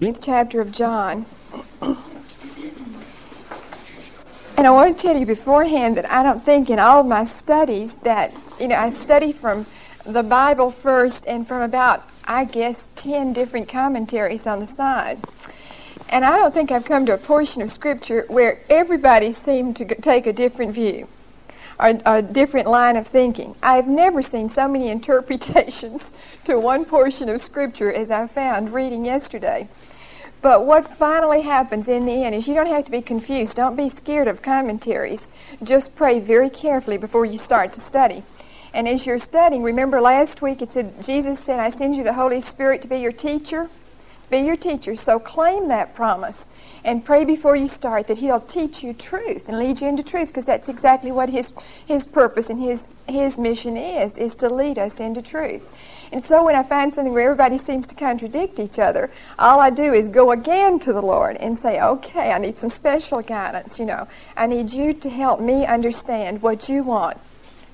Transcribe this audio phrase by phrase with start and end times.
[0.00, 1.24] 8th chapter of John.
[4.58, 7.24] And I want to tell you beforehand that I don't think in all of my
[7.24, 9.64] studies that, you know, I study from
[10.04, 15.18] the Bible first and from about, I guess, 10 different commentaries on the side.
[16.10, 19.86] And I don't think I've come to a portion of Scripture where everybody seemed to
[19.86, 21.08] take a different view
[21.78, 23.54] or a different line of thinking.
[23.62, 26.12] I've never seen so many interpretations
[26.44, 29.68] to one portion of Scripture as I found reading yesterday.
[30.42, 33.56] But what finally happens in the end is you don't have to be confused.
[33.56, 35.28] Don't be scared of commentaries.
[35.62, 38.22] Just pray very carefully before you start to study.
[38.72, 42.12] And as you're studying, remember last week it said, Jesus said, I send you the
[42.12, 43.68] Holy Spirit to be your teacher.
[44.30, 44.94] Be your teacher.
[44.94, 46.46] So claim that promise
[46.86, 50.28] and pray before you start that He'll teach you truth and lead you into truth
[50.28, 51.52] because that's exactly what His,
[51.84, 55.62] his purpose and His, his mission is, is to lead us into truth.
[56.12, 59.70] And so when I find something where everybody seems to contradict each other, all I
[59.70, 63.80] do is go again to the Lord and say, okay, I need some special guidance,
[63.80, 64.06] you know.
[64.36, 67.18] I need you to help me understand what you want,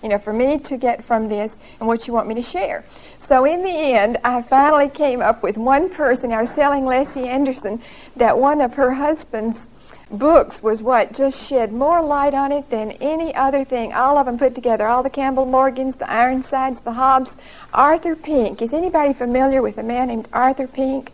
[0.02, 2.84] you know, for me to get from this and what you want me to share.
[3.33, 6.34] So in the end, I finally came up with one person.
[6.34, 7.80] I was telling Leslie Anderson
[8.14, 9.69] that one of her husband's
[10.11, 13.94] books was what just shed more light on it than any other thing.
[13.94, 17.38] All of them put together, all the Campbell Morgans, the Ironsides, the Hobbs.
[17.72, 18.60] Arthur Pink.
[18.60, 21.10] Is anybody familiar with a man named Arthur Pink?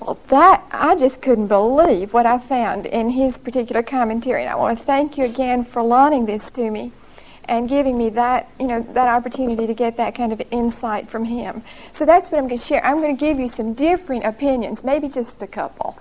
[0.00, 4.56] Well, that I just couldn't believe what I found in his particular commentary, and I
[4.56, 6.92] want to thank you again for loaning this to me
[7.48, 11.24] and giving me that, you know, that opportunity to get that kind of insight from
[11.24, 11.62] him.
[11.92, 12.84] So that's what I'm going to share.
[12.84, 15.98] I'm going to give you some different opinions, maybe just a couple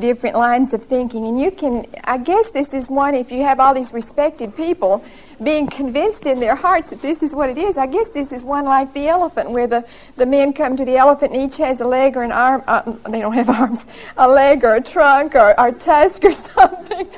[0.00, 1.26] different lines of thinking.
[1.26, 5.04] And you can, I guess this is one, if you have all these respected people
[5.42, 8.42] being convinced in their hearts that this is what it is, I guess this is
[8.42, 11.80] one like the elephant, where the, the men come to the elephant and each has
[11.80, 15.34] a leg or an arm, uh, they don't have arms, a leg or a trunk
[15.34, 17.08] or, or tusk or something.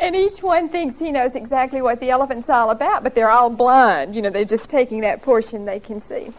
[0.00, 3.50] And each one thinks he knows exactly what the elephant's all about, but they're all
[3.50, 4.14] blind.
[4.14, 6.32] You know, they're just taking that portion they can see.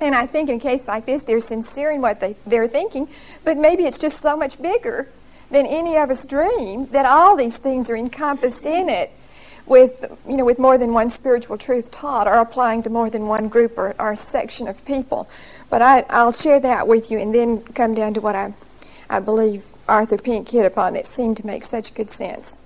[0.00, 3.08] And I think in a case like this, they're sincere in what they, they're thinking,
[3.42, 5.08] but maybe it's just so much bigger
[5.50, 9.10] than any of us dream that all these things are encompassed in it
[9.66, 13.28] with, you know, with more than one spiritual truth taught or applying to more than
[13.28, 15.26] one group or, or section of people.
[15.70, 18.52] But I, I'll share that with you and then come down to what I,
[19.08, 22.58] I believe Arthur Pink hit upon that seemed to make such good sense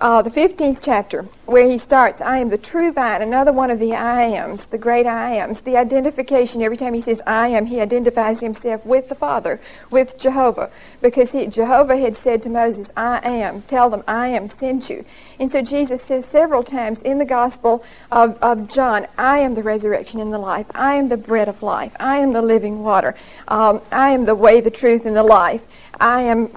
[0.00, 3.78] uh, the 15th chapter, where he starts, I am the true vine, another one of
[3.78, 5.60] the I ams, the great I ams.
[5.60, 9.60] The identification, every time he says I am, he identifies himself with the Father,
[9.90, 10.70] with Jehovah,
[11.02, 15.04] because he, Jehovah had said to Moses, I am, tell them I am sent you.
[15.38, 19.62] And so Jesus says several times in the Gospel of, of John, I am the
[19.62, 20.66] resurrection and the life.
[20.74, 21.94] I am the bread of life.
[22.00, 23.14] I am the living water.
[23.48, 25.66] Um, I am the way, the truth, and the life.
[26.00, 26.50] I am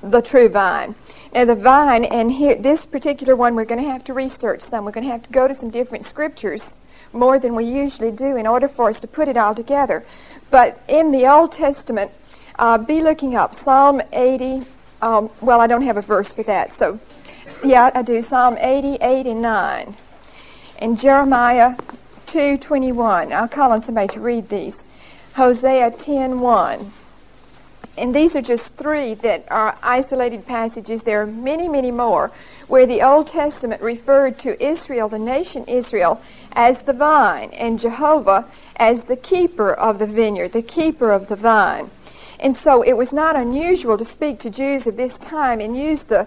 [0.00, 0.94] the true vine.
[1.34, 4.84] Now, the vine, and here, this particular one, we're going to have to research some.
[4.84, 6.76] We're going to have to go to some different scriptures
[7.12, 10.04] more than we usually do in order for us to put it all together.
[10.52, 12.12] But in the Old Testament,
[12.56, 14.64] uh, be looking up Psalm 80.
[15.02, 16.72] Um, well, I don't have a verse for that.
[16.72, 17.00] So,
[17.64, 19.96] yeah, I do Psalm 80, 8, and 9.
[20.78, 21.74] And Jeremiah
[22.28, 23.32] 2.21.
[23.32, 24.84] I'll call on somebody to read these.
[25.32, 26.92] Hosea 10.1.
[27.96, 31.02] And these are just three that are isolated passages.
[31.02, 32.32] There are many, many more
[32.66, 36.20] where the Old Testament referred to Israel, the nation Israel,
[36.52, 38.46] as the vine, and Jehovah
[38.76, 41.90] as the keeper of the vineyard, the keeper of the vine.
[42.40, 46.04] And so it was not unusual to speak to Jews of this time and use
[46.04, 46.26] the,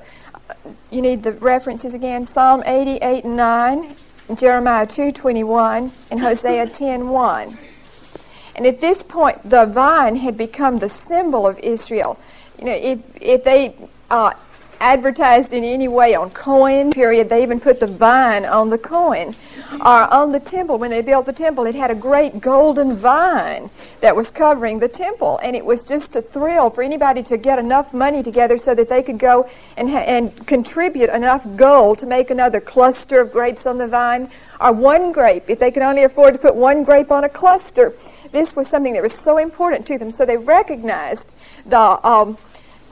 [0.89, 3.95] you need the references again, Psalm 88 and 9,
[4.35, 7.57] Jeremiah 2.21, and Hosea 10.1.
[8.57, 12.19] And at this point, the vine had become the symbol of Israel.
[12.59, 13.75] You know, if, if they
[14.09, 14.33] uh,
[14.79, 19.35] advertised in any way on coin period they even put the vine on the coin
[19.73, 20.77] or on the temple.
[20.77, 23.69] When they built the temple it had a great golden vine
[24.01, 25.39] that was covering the temple.
[25.43, 28.89] And it was just a thrill for anybody to get enough money together so that
[28.89, 33.65] they could go and, ha- and contribute enough gold to make another cluster of grapes
[33.65, 34.29] on the vine
[34.59, 35.49] or one grape.
[35.49, 37.93] If they could only afford to put one grape on a cluster
[38.31, 40.11] this was something that was so important to them.
[40.11, 41.33] So they recognized
[41.65, 42.37] the, um,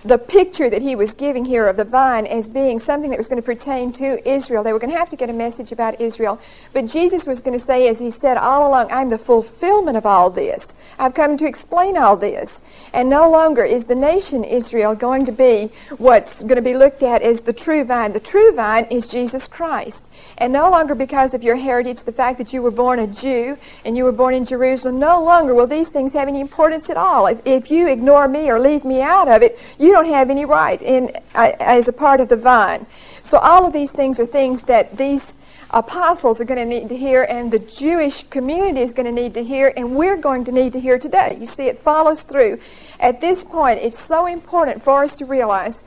[0.06, 3.28] the picture that he was giving here of the vine as being something that was
[3.28, 4.64] going to pertain to Israel.
[4.64, 6.40] They were going to have to get a message about Israel.
[6.74, 10.06] But Jesus was going to say, as he said all along, I'm the fulfillment of
[10.06, 10.76] all this.
[11.00, 12.62] I've come to explain all this.
[12.94, 17.02] And no longer is the nation Israel going to be what's going to be looked
[17.02, 18.14] at as the true vine.
[18.14, 20.08] The true vine is Jesus Christ.
[20.38, 23.58] And no longer because of your heritage, the fact that you were born a Jew
[23.84, 26.98] and you were born in Jerusalem, no longer will these things have any importance at
[26.98, 27.26] all.
[27.26, 30.44] If, if you ignore me or leave me out of it, you don't have any
[30.44, 32.86] right in, uh, as a part of the vine.
[33.22, 35.38] So all of these things are things that these
[35.70, 39.34] apostles are going to need to hear, and the Jewish community is going to need
[39.36, 41.38] to hear, and we're going to need to hear today.
[41.40, 42.60] You see, it follows through.
[43.00, 45.82] At this point, it's so important for us to realize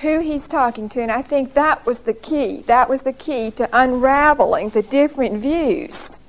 [0.00, 2.62] who he's talking to, and I think that was the key.
[2.66, 6.19] That was the key to unraveling the different views.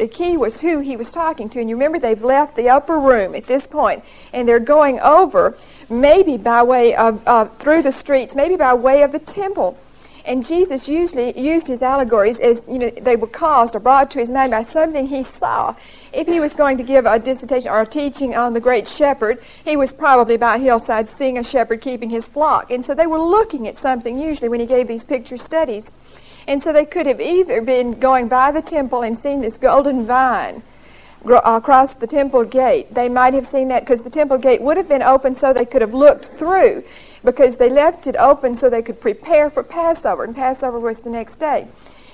[0.00, 1.60] The key was who he was talking to.
[1.60, 4.02] And you remember they've left the upper room at this point,
[4.32, 5.58] and they're going over,
[5.90, 9.76] maybe by way of, uh, through the streets, maybe by way of the temple.
[10.24, 14.20] And Jesus usually used his allegories as, you know, they were caused or brought to
[14.20, 15.74] his mind by something he saw.
[16.14, 19.42] If he was going to give a dissertation or a teaching on the great shepherd,
[19.66, 22.70] he was probably by a hillside seeing a shepherd keeping his flock.
[22.70, 25.92] And so they were looking at something usually when he gave these picture studies.
[26.48, 30.06] And so they could have either been going by the temple and seen this golden
[30.06, 30.62] vine
[31.24, 32.94] uh, across the temple gate.
[32.94, 35.66] They might have seen that because the temple gate would have been open so they
[35.66, 36.82] could have looked through
[37.24, 41.10] because they left it open so they could prepare for Passover, and Passover was the
[41.10, 41.68] next day.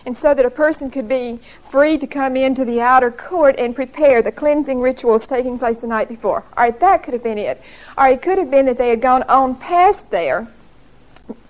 [0.04, 3.74] And so that a person could be free to come into the outer court and
[3.74, 6.44] prepare the cleansing rituals taking place the night before.
[6.56, 7.60] All right, that could have been it.
[7.98, 10.46] Or it could have been that they had gone on past there,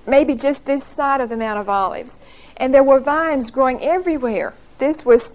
[0.06, 2.18] maybe just this side of the Mount of Olives.
[2.56, 4.54] And there were vines growing everywhere.
[4.78, 5.34] This was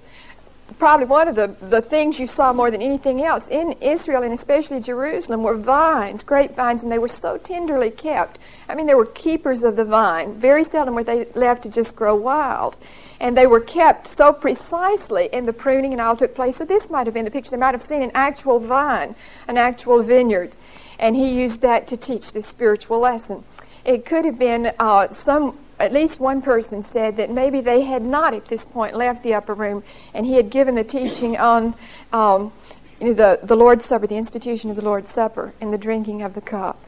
[0.80, 4.34] probably one of the, the things you saw more than anything else in Israel and
[4.34, 8.40] especially Jerusalem were vines, grapevines, and they were so tenderly kept.
[8.70, 10.34] I mean, they were keepers of the vine.
[10.36, 12.78] Very seldom were they left to just grow wild.
[13.20, 16.56] And they were kept so precisely, and the pruning and all took place.
[16.56, 17.52] So this might have been the picture.
[17.52, 19.14] They might have seen an actual vine,
[19.48, 20.54] an actual vineyard.
[20.98, 23.44] And he used that to teach this spiritual lesson.
[23.86, 28.02] It could have been uh, some at least one person said that maybe they had
[28.02, 29.84] not at this point left the upper room
[30.14, 31.76] and he had given the teaching on
[32.14, 32.52] um,
[33.00, 36.42] the, the Lord's Supper, the institution of the Lord's Supper, and the drinking of the
[36.42, 36.80] cup.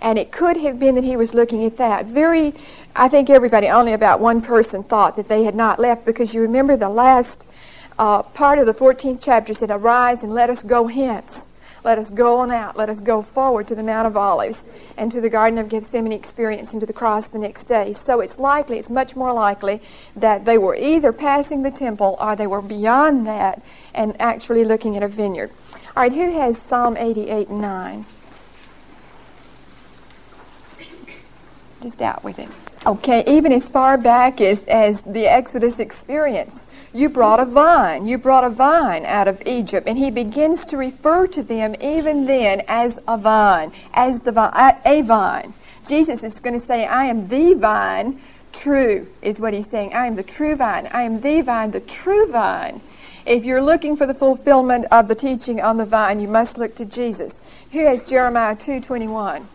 [0.00, 2.06] And it could have been that he was looking at that.
[2.06, 2.54] Very,
[2.94, 6.42] I think everybody, only about one person thought that they had not left because you
[6.42, 7.46] remember the last
[7.98, 11.46] uh, part of the 14th chapter said, Arise and let us go hence.
[11.84, 12.76] Let us go on out.
[12.76, 16.12] Let us go forward to the Mount of Olives and to the Garden of Gethsemane
[16.12, 17.92] experience and to the cross the next day.
[17.92, 19.82] So it's likely, it's much more likely
[20.14, 23.64] that they were either passing the temple or they were beyond that
[23.94, 25.50] and actually looking at a vineyard.
[25.96, 28.06] All right, who has Psalm 88 and 9?
[31.80, 32.48] Just out with it.
[32.84, 36.64] Okay, even as far back as, as the Exodus experience.
[36.92, 38.08] You brought a vine.
[38.08, 39.86] You brought a vine out of Egypt.
[39.86, 44.32] And he begins to refer to them even then as a vine, as the
[44.84, 45.54] a vine.
[45.86, 48.20] Jesus is going to say, I am the vine,
[48.52, 49.94] true, is what he's saying.
[49.94, 50.88] I am the true vine.
[50.92, 52.80] I am the vine, the true vine.
[53.24, 56.74] If you're looking for the fulfillment of the teaching on the vine, you must look
[56.74, 57.38] to Jesus.
[57.70, 59.46] Who has Jeremiah 2.21?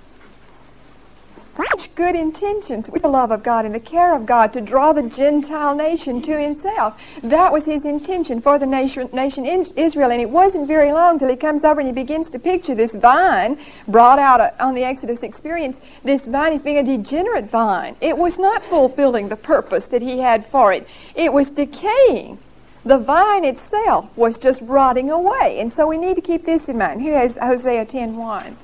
[1.58, 4.94] Such good intentions with the love of God and the care of God to draw
[4.94, 7.02] the Gentile nation to himself.
[7.24, 10.12] That was his intention for the nation, nation Israel.
[10.12, 12.94] And it wasn't very long till he comes over and he begins to picture this
[12.94, 13.58] vine
[13.88, 15.80] brought out on the Exodus experience.
[16.04, 17.96] This vine is being a degenerate vine.
[18.02, 20.88] It was not fulfilling the purpose that he had for it.
[21.16, 22.38] It was decaying.
[22.86, 25.60] The vine itself was just rotting away.
[25.60, 27.02] And so we need to keep this in mind.
[27.02, 28.56] Here is Hosea 10.1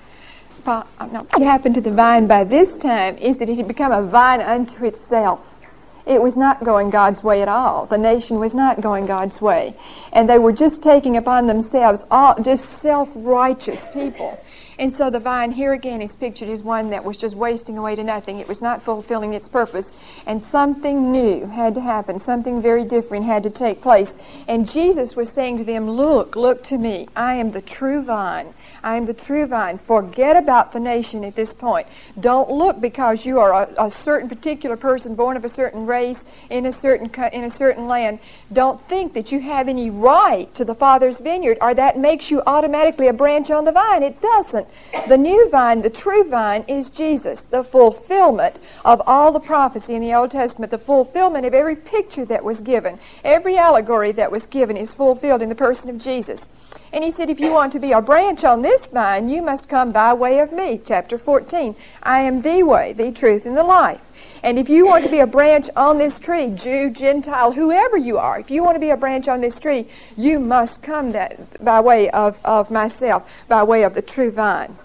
[0.65, 3.91] Uh, no, what happened to the vine by this time is that it had become
[3.91, 5.49] a vine unto itself.
[6.05, 7.85] It was not going God's way at all.
[7.85, 9.75] The nation was not going God's way.
[10.13, 14.41] And they were just taking upon themselves all just self-righteous people.
[14.79, 17.95] And so the vine here again is pictured as one that was just wasting away
[17.95, 18.39] to nothing.
[18.39, 19.93] It was not fulfilling its purpose.
[20.25, 22.19] And something new had to happen.
[22.19, 24.13] Something very different had to take place.
[24.47, 27.07] And Jesus was saying to them, Look, look to me.
[27.15, 28.53] I am the true vine.
[28.83, 29.77] I am the true vine.
[29.77, 31.87] Forget about the nation at this point.
[32.19, 36.25] Don't look because you are a, a, certain particular person born of a certain race
[36.49, 38.19] in a certain in a certain land.
[38.51, 42.43] Don't think that you have any right to the Father's vineyard or that makes you
[42.45, 44.03] automatically a branch on the vine.
[44.03, 44.67] It doesn't.
[45.07, 50.01] The new vine, the true vine is Jesus, the fulfillment of all the prophecy in
[50.01, 52.99] the Old Testament, the fulfillment of every picture that was given.
[53.23, 56.49] Every allegory that was given is fulfilled in the person of Jesus.
[56.93, 59.67] And he said, if you want to be a branch on this vine, you must
[59.67, 60.79] come by way of me.
[60.85, 61.75] Chapter 14.
[62.03, 63.99] I am the way, the truth, and the life.
[64.43, 68.19] And if you want to be a branch on this tree, Jew, Gentile, whoever you
[68.19, 71.63] are, if you want to be a branch on this tree, you must come that
[71.65, 74.77] by way of, of myself, by way of the true vine.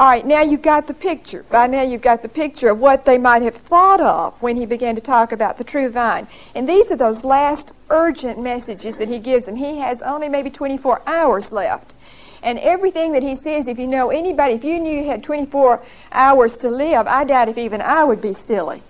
[0.00, 1.42] All right, now you've got the picture.
[1.50, 4.64] By now you've got the picture of what they might have thought of when he
[4.64, 6.26] began to talk about the true vine.
[6.54, 9.56] And these are those last urgent messages that he gives them.
[9.56, 11.92] He has only maybe 24 hours left.
[12.42, 15.82] And everything that he says, if you know anybody, if you knew you had 24
[16.12, 18.82] hours to live, I doubt if even I would be silly.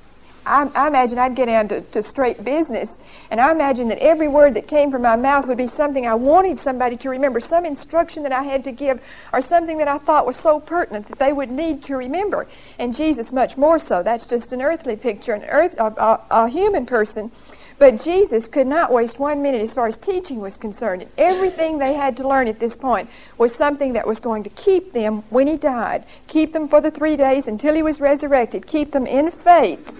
[0.47, 2.99] I, I imagine I'd get down to, to straight business,
[3.31, 6.15] and I imagine that every word that came from my mouth would be something I
[6.15, 9.01] wanted somebody to remember, some instruction that I had to give,
[9.33, 12.47] or something that I thought was so pertinent that they would need to remember.
[12.79, 14.03] And Jesus, much more so.
[14.03, 17.31] That's just an earthly picture, an earth, a, a, a human person.
[17.79, 21.07] But Jesus could not waste one minute as far as teaching was concerned.
[21.17, 24.93] Everything they had to learn at this point was something that was going to keep
[24.93, 28.93] them when he died, keep them for the three days until he was resurrected, keep
[28.93, 29.95] them in faith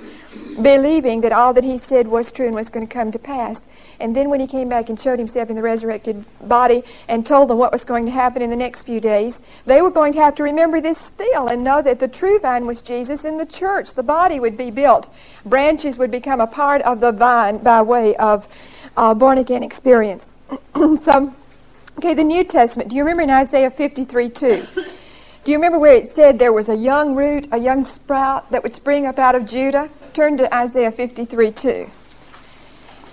[0.63, 3.61] believing that all that he said was true and was going to come to pass.
[3.99, 7.49] And then when he came back and showed himself in the resurrected body and told
[7.49, 10.21] them what was going to happen in the next few days, they were going to
[10.21, 13.47] have to remember this still and know that the true vine was Jesus in the
[13.47, 13.95] church.
[13.95, 15.13] The body would be built.
[15.45, 18.49] Branches would become a part of the vine by way of
[18.97, 20.31] uh, born again experience.
[20.75, 21.35] so,
[21.99, 22.89] okay, the New Testament.
[22.89, 24.67] Do you remember in Isaiah 53 2?
[25.43, 28.63] Do you remember where it said there was a young root, a young sprout that
[28.63, 29.89] would spring up out of Judah?
[30.13, 31.91] Turn to Isaiah 53 2.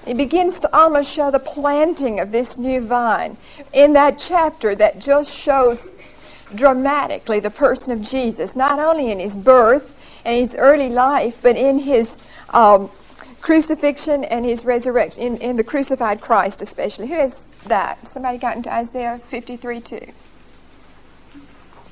[0.08, 3.38] It begins to almost show the planting of this new vine
[3.74, 5.92] in that chapter that just shows
[6.56, 11.58] dramatically the person of Jesus, not only in his birth and his early life, but
[11.58, 12.20] in his
[12.51, 12.89] um,
[13.42, 17.08] crucifixion and his resurrection, in, in the crucified Christ especially.
[17.08, 18.08] Who is that?
[18.08, 20.00] Somebody got into Isaiah 53 2.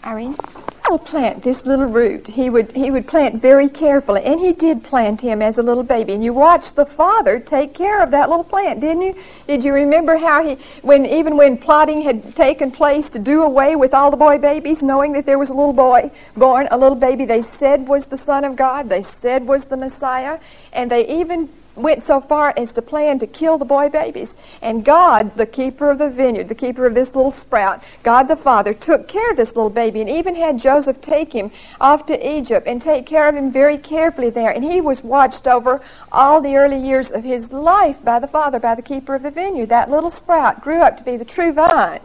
[0.06, 0.38] Irene?
[0.88, 2.28] I'll plant this little root.
[2.28, 5.84] He would he would plant very carefully, and he did plant him as a little
[5.84, 6.14] baby.
[6.14, 9.16] And you watched the father take care of that little plant, didn't you?
[9.48, 13.76] Did you remember how he, when even when plotting had taken place to do away
[13.76, 16.98] with all the boy babies, knowing that there was a little boy born, a little
[16.98, 20.38] baby they said was the Son of God, they said was the Messiah,
[20.72, 24.36] and they even went so far as to plan to kill the boy babies.
[24.62, 28.36] And God, the keeper of the vineyard, the keeper of this little sprout, God the
[28.36, 32.36] Father, took care of this little baby and even had Joseph take him off to
[32.36, 34.52] Egypt and take care of him very carefully there.
[34.52, 38.60] And he was watched over all the early years of his life by the Father,
[38.60, 39.70] by the keeper of the vineyard.
[39.70, 42.02] That little sprout grew up to be the true vine.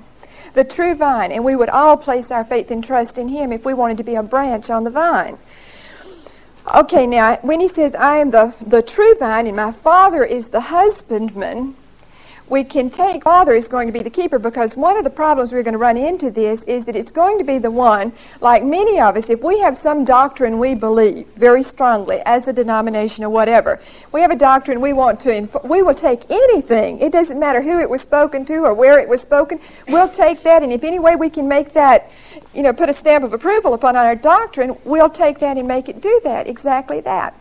[0.53, 3.65] The true vine, and we would all place our faith and trust in him if
[3.65, 5.39] we wanted to be a branch on the vine.
[6.67, 10.49] Okay, now when he says, I am the, the true vine and my father is
[10.49, 11.75] the husbandman,
[12.51, 15.53] we can take father is going to be the keeper because one of the problems
[15.53, 18.65] we're going to run into this is that it's going to be the one, like
[18.65, 23.23] many of us, if we have some doctrine we believe very strongly as a denomination
[23.23, 26.99] or whatever, we have a doctrine we want to, inf- we will take anything.
[26.99, 29.61] It doesn't matter who it was spoken to or where it was spoken.
[29.87, 32.11] We'll take that, and if any way we can make that,
[32.55, 35.89] you know, put a stamp of approval upon our doctrine, we'll take that and make
[35.89, 37.35] it do that, exactly that.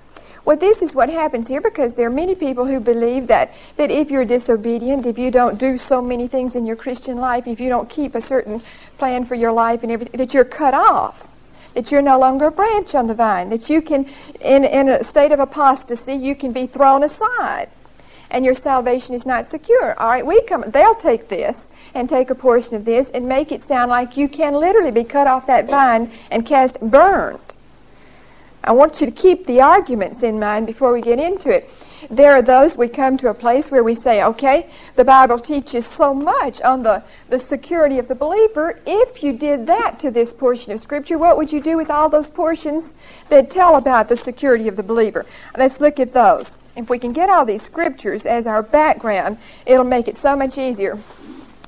[0.45, 3.91] Well, this is what happens here because there are many people who believe that, that
[3.91, 7.59] if you're disobedient, if you don't do so many things in your Christian life, if
[7.59, 8.61] you don't keep a certain
[8.97, 11.31] plan for your life and everything, that you're cut off.
[11.75, 13.49] That you're no longer a branch on the vine.
[13.49, 14.07] That you can,
[14.41, 17.69] in, in a state of apostasy, you can be thrown aside
[18.31, 19.99] and your salvation is not secure.
[19.99, 23.51] All right, we come, they'll take this and take a portion of this and make
[23.51, 27.39] it sound like you can literally be cut off that vine and cast burned.
[28.63, 31.69] I want you to keep the arguments in mind before we get into it.
[32.09, 35.85] There are those we come to a place where we say, okay, the Bible teaches
[35.85, 38.79] so much on the, the security of the believer.
[38.85, 42.09] If you did that to this portion of Scripture, what would you do with all
[42.09, 42.93] those portions
[43.29, 45.25] that tell about the security of the believer?
[45.57, 46.57] Let's look at those.
[46.75, 50.57] If we can get all these Scriptures as our background, it'll make it so much
[50.57, 50.97] easier.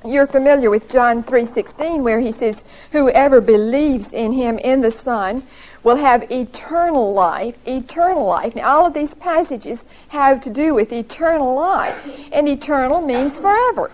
[0.04, 5.44] You're familiar with John 3:16 where he says whoever believes in him in the Son
[5.84, 8.56] will have eternal life, eternal life.
[8.56, 11.96] Now, all of these passages have to do with eternal life,
[12.32, 13.92] and eternal means forever.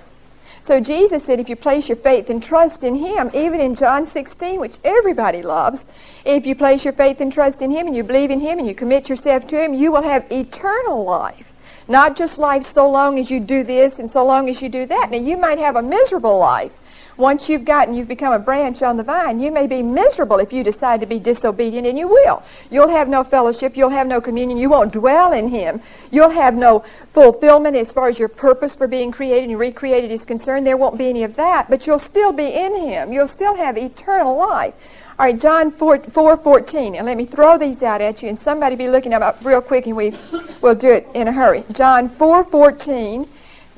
[0.67, 4.05] So Jesus said, if you place your faith and trust in Him, even in John
[4.05, 5.88] 16, which everybody loves,
[6.25, 8.67] if you place your faith and trust in Him and you believe in Him and
[8.67, 11.53] you commit yourself to Him, you will have eternal life.
[11.88, 14.86] Not just life so long as you do this and so long as you do
[14.88, 15.09] that.
[15.09, 16.77] Now, you might have a miserable life
[17.17, 20.53] Once you've gotten, you've become a branch on the vine, you may be miserable if
[20.53, 22.43] you decide to be disobedient, and you will.
[22.69, 25.81] You'll have no fellowship, you'll have no communion, you won't dwell in Him.
[26.12, 30.25] You'll have no fulfillment as far as your purpose for being created and recreated is
[30.25, 30.65] concerned.
[30.67, 33.12] There won't be any of that, but you'll still be in Him.
[33.12, 34.75] You'll still have eternal life.
[35.19, 36.95] All right, John 4, 4 14.
[36.95, 39.62] And let me throw these out at you, and somebody be looking them up real
[39.62, 40.13] quick, and we
[40.62, 41.63] will do it in a hurry.
[41.71, 43.27] John 4 14,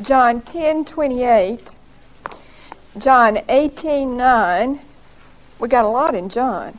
[0.01, 1.75] John 10 28,
[2.97, 4.79] John 18 9.
[5.59, 6.77] We got a lot in John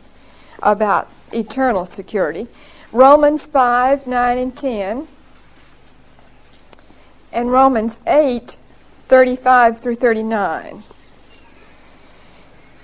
[0.63, 2.49] about eternal security.
[2.93, 5.09] Romans 5 9 and 10,
[7.33, 8.57] and Romans 8
[9.09, 10.83] 35 through 39.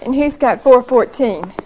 [0.02, 1.65] And who's got 414?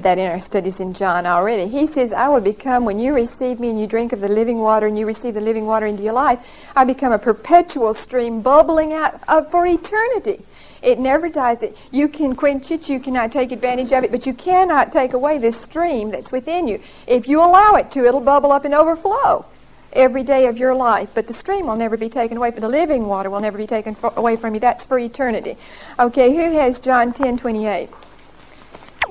[0.00, 1.68] That in our studies in John already.
[1.68, 4.58] He says, I will become, when you receive me and you drink of the living
[4.58, 8.40] water and you receive the living water into your life, I become a perpetual stream
[8.40, 10.44] bubbling out of, for eternity.
[10.82, 11.62] It never dies.
[11.62, 15.12] It, you can quench it, you cannot take advantage of it, but you cannot take
[15.12, 16.80] away this stream that's within you.
[17.06, 19.44] If you allow it to, it'll bubble up and overflow
[19.92, 21.10] every day of your life.
[21.12, 23.66] But the stream will never be taken away, but the living water will never be
[23.66, 24.60] taken for, away from you.
[24.60, 25.56] That's for eternity.
[25.98, 27.90] Okay, who has John 10 28?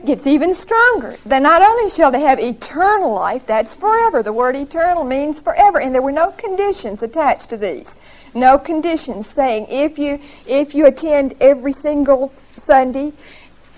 [0.06, 1.16] Gets even stronger.
[1.26, 4.24] Then not only shall they have eternal life, that's forever.
[4.24, 7.98] The word eternal means forever, and there were no conditions attached to these.
[8.34, 13.14] No conditions saying if you if you attend every single Sunday,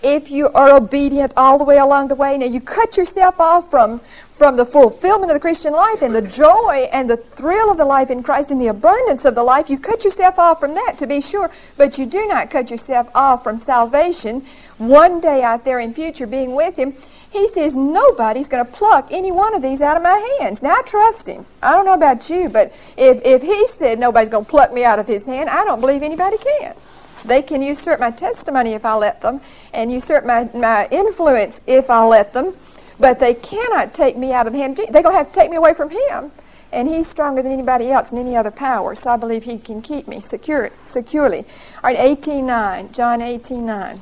[0.03, 2.37] if you are obedient all the way along the way.
[2.37, 4.01] Now you cut yourself off from
[4.33, 7.85] from the fulfillment of the Christian life and the joy and the thrill of the
[7.85, 9.69] life in Christ and the abundance of the life.
[9.69, 13.07] You cut yourself off from that to be sure, but you do not cut yourself
[13.15, 14.45] off from salvation.
[14.87, 16.93] One day out there in future being with Him,
[17.31, 20.61] He says nobody's going to pluck any one of these out of my hands.
[20.61, 21.45] Now I trust Him.
[21.61, 24.83] I don't know about you, but if, if He said nobody's going to pluck me
[24.83, 26.75] out of His hand, I don't believe anybody can.
[27.23, 29.39] They can usurp my testimony if I let them,
[29.73, 32.53] and usurp my, my influence if I let them.
[32.99, 34.75] But they cannot take me out of the hand.
[34.75, 36.31] They're going to have to take me away from Him.
[36.73, 38.95] And He's stronger than anybody else and any other power.
[38.95, 41.45] So I believe He can keep me secure, securely.
[41.83, 42.91] All right, 18.9.
[42.91, 43.99] John 18.9.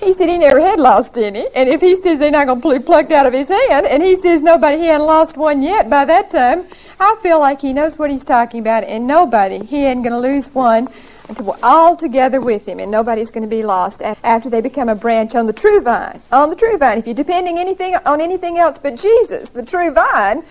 [0.00, 1.46] He said he never had lost any.
[1.54, 4.02] And if he says they're not going to be plucked out of his hand, and
[4.02, 6.66] he says nobody, he hadn't lost one yet by that time,
[6.98, 10.18] I feel like he knows what he's talking about, and nobody, he ain't going to
[10.18, 10.88] lose one
[11.28, 14.88] until we're all together with him, and nobody's going to be lost after they become
[14.88, 16.20] a branch on the true vine.
[16.32, 16.98] On the true vine.
[16.98, 20.42] If you're depending anything on anything else but Jesus, the true vine,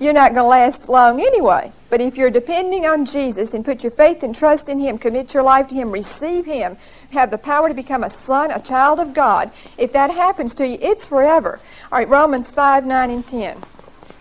[0.00, 1.72] you're not going to last long anyway.
[1.90, 5.34] But if you're depending on Jesus and put your faith and trust in Him, commit
[5.34, 6.76] your life to Him, receive Him,
[7.10, 10.66] have the power to become a son, a child of God, if that happens to
[10.66, 11.60] you, it's forever.
[11.92, 13.62] All right, Romans 5, 9, and 10.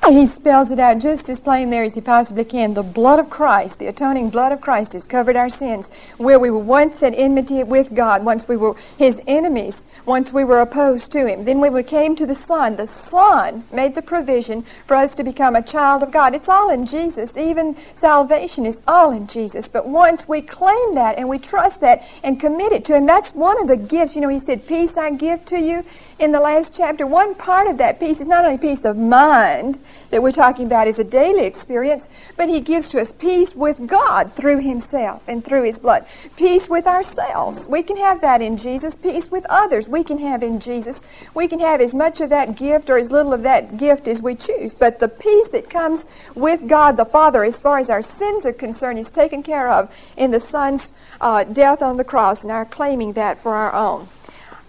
[0.08, 2.74] He spells it out just as plain there as he possibly can.
[2.74, 5.88] The blood of Christ, the atoning blood of Christ, has covered our sins.
[6.18, 10.44] Where we were once at enmity with God, once we were his enemies, once we
[10.44, 11.46] were opposed to him.
[11.46, 15.24] Then when we came to the Son, the Son made the provision for us to
[15.24, 16.34] become a child of God.
[16.34, 17.38] It's all in Jesus.
[17.38, 19.68] Even salvation is all in Jesus.
[19.68, 23.36] But once we claim that and we trust that and commit it to him, that's
[23.36, 24.16] one of the gifts.
[24.16, 25.86] You know, he said, Peace I give to you
[26.18, 27.06] in the last chapter.
[27.06, 29.78] One part of that peace is not only peace of mind
[30.10, 32.08] that we're talking about is a daily experience,
[32.38, 36.06] but He gives to us peace with God through Himself and through His blood.
[36.36, 37.68] Peace with ourselves.
[37.68, 38.96] We can have that in Jesus.
[38.96, 39.88] Peace with others.
[39.88, 41.02] We can have in Jesus.
[41.34, 44.22] We can have as much of that gift or as little of that gift as
[44.22, 44.74] we choose.
[44.76, 48.54] But the peace that comes with God the Father, as far as our sins are
[48.54, 52.66] concerned, is taken care of in the Son's uh, death on the cross and our
[52.66, 54.10] claiming that for our own.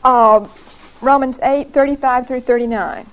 [0.02, 0.48] Uh,
[1.00, 3.06] Romans 8, 35 through 39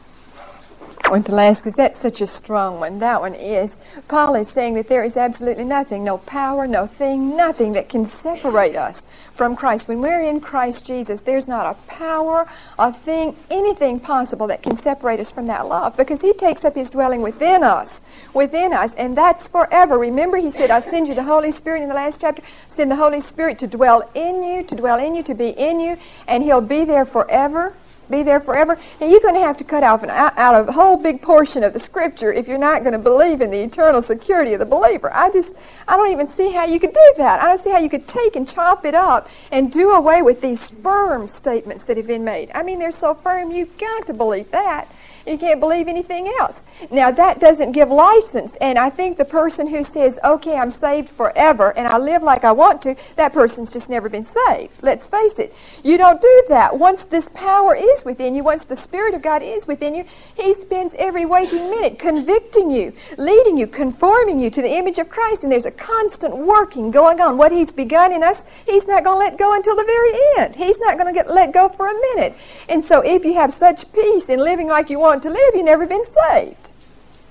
[1.10, 3.00] one to last because that's such a strong one.
[3.00, 3.78] That one is.
[4.08, 8.06] Paul is saying that there is absolutely nothing, no power, no thing, nothing that can
[8.06, 9.04] separate us
[9.36, 9.88] from Christ.
[9.88, 14.76] When we're in Christ Jesus, there's not a power, a thing, anything possible that can
[14.76, 18.02] separate us from that love because He takes up His dwelling within us,
[18.34, 19.98] within us, and that's forever.
[19.98, 22.96] Remember, He said, I send you the Holy Spirit in the last chapter, send the
[22.96, 26.44] Holy Spirit to dwell in you, to dwell in you, to be in you, and
[26.44, 27.74] He'll be there forever
[28.10, 28.80] be there forever.
[29.00, 31.74] And you're going to have to cut off an, out a whole big portion of
[31.74, 35.14] the scripture if you're not going to believe in the eternal security of the believer.
[35.14, 35.56] I just,
[35.88, 37.42] I don't even see how you could do that.
[37.42, 40.42] I don't see how you could take and chop it up and do away with
[40.42, 42.52] these firm statements that have been made.
[42.54, 44.88] I mean, they're so firm, you've got to believe that.
[45.28, 46.64] You can't believe anything else.
[46.90, 48.56] Now, that doesn't give license.
[48.62, 52.46] And I think the person who says, okay, I'm saved forever and I live like
[52.46, 54.82] I want to, that person's just never been saved.
[54.82, 55.54] Let's face it.
[55.84, 56.78] You don't do that.
[56.78, 60.54] Once this power is within you, once the Spirit of God is within you, He
[60.54, 65.44] spends every waking minute convicting you, leading you, conforming you to the image of Christ.
[65.44, 67.38] And there's a constant working going on.
[67.38, 70.56] What He's begun in us, He's not going to let go until the very end.
[70.56, 72.38] He's not going to get let go for a minute.
[72.70, 75.66] And so if you have such peace in living like you want to live, you've
[75.66, 76.72] never been saved.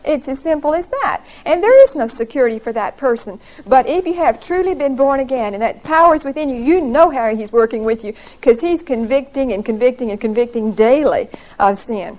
[0.05, 1.25] It's as simple as that.
[1.45, 3.41] And there is no security for that person.
[3.67, 6.81] But if you have truly been born again and that power is within you, you
[6.81, 11.79] know how He's working with you because He's convicting and convicting and convicting daily of
[11.79, 12.19] sin.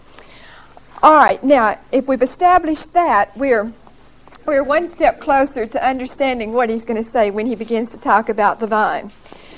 [1.01, 3.71] All right, now, if we've established that, we're
[4.47, 7.97] we're one step closer to understanding what he's going to say when he begins to
[7.97, 9.11] talk about the vine.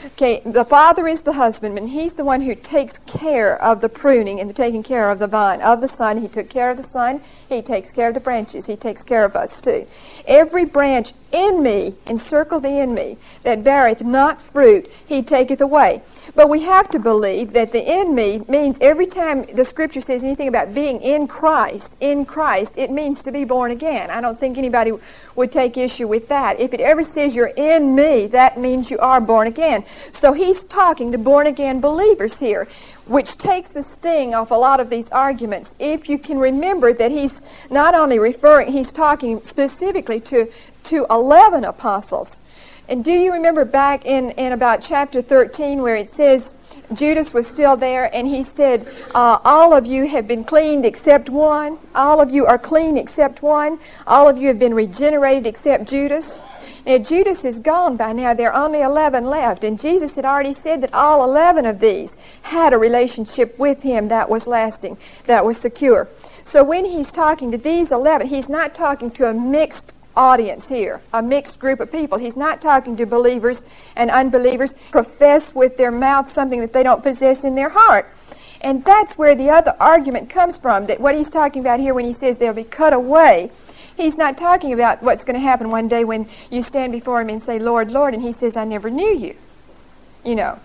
[0.06, 1.88] Okay, the father is the husbandman.
[1.88, 5.28] He's the one who takes care of the pruning and the taking care of the
[5.28, 5.62] vine.
[5.62, 7.22] Of the son, he took care of the son.
[7.50, 8.66] He takes care of the branches.
[8.66, 9.86] He takes care of us too.
[10.26, 16.02] Every branch in me, encircle the in me, that beareth not fruit, he taketh away.
[16.40, 20.24] But we have to believe that the in me means every time the scripture says
[20.24, 24.10] anything about being in Christ, in Christ, it means to be born again.
[24.10, 24.94] I don't think anybody
[25.36, 26.58] would take issue with that.
[26.58, 29.84] If it ever says you're in me, that means you are born again.
[30.14, 32.70] So he's talking to born again believers here,
[33.06, 35.76] which takes the sting off a lot of these arguments.
[35.78, 40.50] If you can remember that he's not only referring, he's talking specifically to,
[40.86, 42.40] to 11 apostles.
[42.90, 46.56] And do you remember back in, in about chapter 13 where it says
[46.94, 51.30] Judas was still there and he said, uh, All of you have been cleaned except
[51.30, 51.78] one.
[51.94, 53.78] All of you are clean except one.
[54.08, 56.40] All of you have been regenerated except Judas.
[56.88, 58.34] Now, Judas is gone by now.
[58.34, 59.64] There are only 11 left.
[59.64, 64.08] And Jesus had already said that all 11 of these had a relationship with him
[64.08, 64.98] that was lasting,
[65.28, 66.08] that was secure.
[66.44, 71.02] So when he's talking to these 11, he's not talking to a mixed audience here,
[71.14, 72.18] a mixed group of people.
[72.18, 73.64] He's not talking to believers
[73.96, 78.14] and unbelievers profess with their mouth something that they don't possess in their heart.
[78.62, 82.04] And that's where the other argument comes from, that what he's talking about here when
[82.04, 83.50] he says they'll be cut away,
[83.96, 87.30] he's not talking about what's going to happen one day when you stand before him
[87.30, 89.36] and say, Lord, Lord, and he says, I never knew you.
[90.26, 90.60] You know,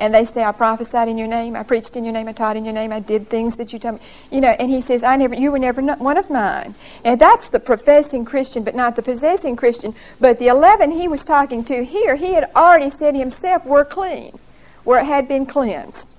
[0.00, 2.56] and they say, I prophesied in your name, I preached in your name, I taught
[2.56, 4.00] in your name, I did things that you told me.
[4.30, 6.74] You know, and he says, I never, you were never one of mine.
[7.04, 9.94] And that's the professing Christian, but not the possessing Christian.
[10.20, 14.38] But the 11 he was talking to here, he had already said himself, were clean,
[14.84, 16.16] where it had been cleansed.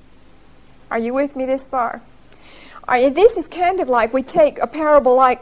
[0.89, 2.01] Are you with me this far?
[2.87, 5.41] All right, this is kind of like we take a parable like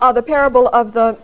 [0.00, 1.18] uh, the parable of the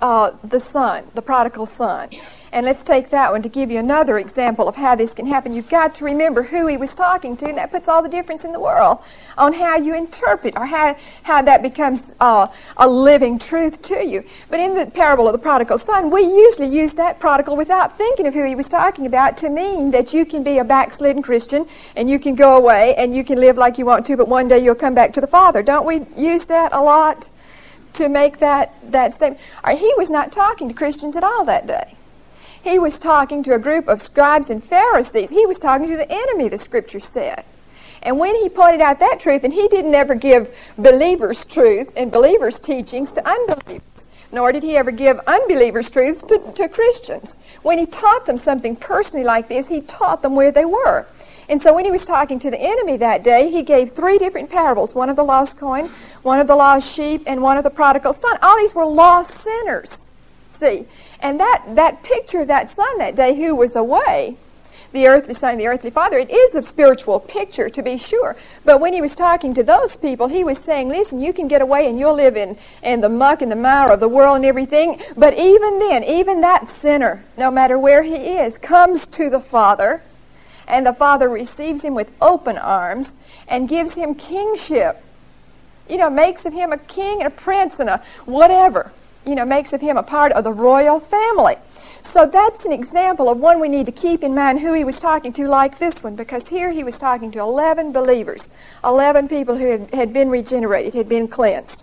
[0.00, 2.08] uh, the son, the prodigal son.
[2.52, 5.54] And let's take that one to give you another example of how this can happen.
[5.54, 8.44] You've got to remember who he was talking to, and that puts all the difference
[8.44, 8.98] in the world
[9.38, 14.22] on how you interpret or how, how that becomes uh, a living truth to you.
[14.50, 18.26] But in the parable of the prodigal son, we usually use that prodigal without thinking
[18.26, 21.66] of who he was talking about to mean that you can be a backslidden Christian
[21.96, 24.46] and you can go away and you can live like you want to, but one
[24.46, 25.62] day you'll come back to the Father.
[25.62, 27.30] Don't we use that a lot?
[27.94, 29.38] to make that, that statement.
[29.62, 31.94] Right, he was not talking to Christians at all that day.
[32.62, 35.30] He was talking to a group of scribes and Pharisees.
[35.30, 37.44] He was talking to the enemy, the scripture said.
[38.02, 42.10] And when he pointed out that truth, and he didn't ever give believers' truth and
[42.10, 43.82] believers' teachings to unbelievers,
[44.32, 47.36] nor did he ever give unbelievers' truths to, to Christians.
[47.62, 51.06] When he taught them something personally like this, he taught them where they were.
[51.48, 54.50] And so when he was talking to the enemy that day, he gave three different
[54.50, 55.90] parables one of the lost coin,
[56.22, 58.38] one of the lost sheep, and one of the prodigal son.
[58.42, 60.06] All these were lost sinners.
[60.52, 60.86] See?
[61.22, 64.36] And that, that picture of that son that day who was away,
[64.92, 68.36] the earthly son, the earthly father, it is a spiritual picture to be sure.
[68.64, 71.62] But when he was talking to those people, he was saying, listen, you can get
[71.62, 74.44] away and you'll live in, in the muck and the mire of the world and
[74.44, 75.00] everything.
[75.16, 80.02] But even then, even that sinner, no matter where he is, comes to the Father
[80.66, 83.14] and the Father receives him with open arms
[83.48, 85.02] and gives him kingship.
[85.88, 88.92] You know, makes of him a king and a prince and a whatever.
[89.26, 91.56] You know, makes of him a part of the royal family.
[92.02, 94.98] So that's an example of one we need to keep in mind who he was
[94.98, 98.50] talking to, like this one, because here he was talking to 11 believers,
[98.84, 101.82] 11 people who had, been regenerated, had been cleansed.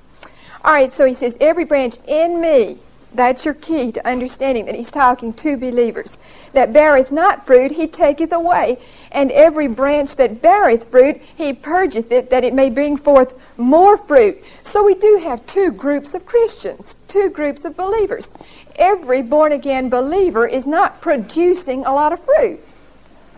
[0.64, 2.80] All right, so he says, Every branch in me
[3.14, 6.18] that's your key to understanding that he's talking to believers.
[6.54, 8.78] That beareth not fruit, he taketh away.
[9.12, 13.98] And every branch that beareth fruit, he purgeth it, that it may bring forth more
[13.98, 14.44] fruit.
[14.62, 18.34] So we do have two groups of Christians, two groups of believers.
[18.76, 22.60] Every born again believer is not producing a lot of fruit.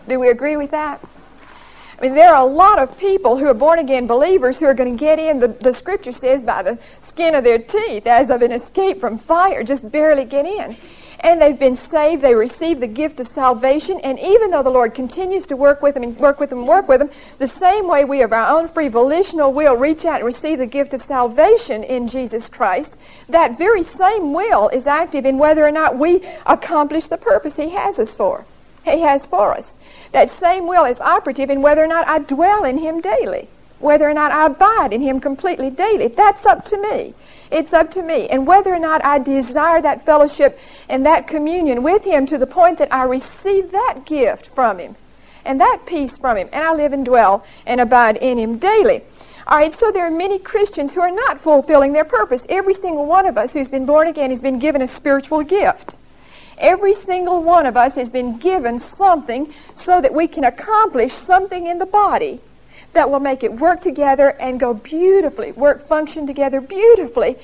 [0.06, 1.00] Do we agree with that?
[2.02, 4.74] I mean, there are a lot of people who are born again believers who are
[4.74, 8.28] going to get in, the, the scripture says, by the skin of their teeth, as
[8.28, 10.76] of an escape from fire, just barely get in.
[11.22, 12.22] and they've been saved.
[12.22, 14.00] They receive the gift of salvation.
[14.00, 16.68] And even though the Lord continues to work with them and work with them and
[16.68, 20.16] work with them, the same way we of our own free volitional will reach out
[20.16, 25.24] and receive the gift of salvation in Jesus Christ, that very same will is active
[25.24, 28.44] in whether or not we accomplish the purpose He has us for.
[28.84, 29.76] He has for us.
[30.12, 34.08] That same will is operative in whether or not I dwell in Him daily, whether
[34.08, 36.08] or not I abide in Him completely daily.
[36.08, 37.14] That's up to me.
[37.50, 38.28] It's up to me.
[38.28, 42.46] And whether or not I desire that fellowship and that communion with Him to the
[42.46, 44.96] point that I receive that gift from Him
[45.44, 49.02] and that peace from Him, and I live and dwell and abide in Him daily.
[49.46, 52.46] All right, so there are many Christians who are not fulfilling their purpose.
[52.48, 55.96] Every single one of us who's been born again has been given a spiritual gift.
[56.62, 61.66] Every single one of us has been given something so that we can accomplish something
[61.66, 62.40] in the body
[62.92, 67.36] that will make it work together and go beautifully, work, function together beautifully,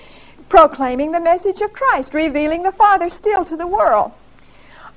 [0.49, 4.13] proclaiming the message of Christ, revealing the Father still to the world.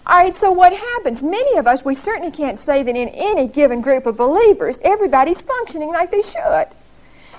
[0.06, 1.24] All right, so what happens?
[1.24, 5.42] Many of us, we certainly can't say that in any given group of believers, everybody's
[5.42, 6.68] functioning like they should.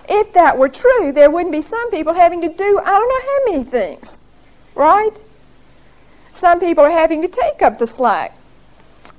[0.08, 3.20] If that were true, there wouldn't be some people having to do I don't know
[3.20, 4.18] how many things,
[4.74, 5.24] right?
[6.42, 8.36] Some people are having to take up the slack.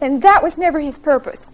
[0.02, 1.54] And that was never his purpose.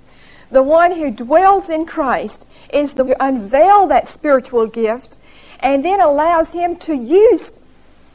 [0.50, 5.16] The one who dwells in Christ is the unveil that spiritual gift
[5.60, 7.54] and then allows him to use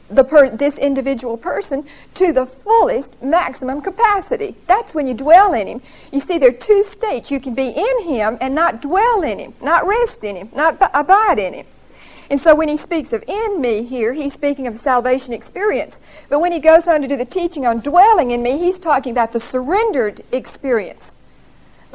[0.09, 4.57] the per- this individual person to the fullest maximum capacity.
[4.67, 5.81] That's when you dwell in him.
[6.11, 7.31] You see, there are two states.
[7.31, 10.77] You can be in him and not dwell in him, not rest in him, not
[10.77, 11.65] b- abide in him.
[12.29, 15.99] And so when he speaks of in me here, he's speaking of the salvation experience.
[16.29, 19.11] But when he goes on to do the teaching on dwelling in me, he's talking
[19.11, 21.13] about the surrendered experience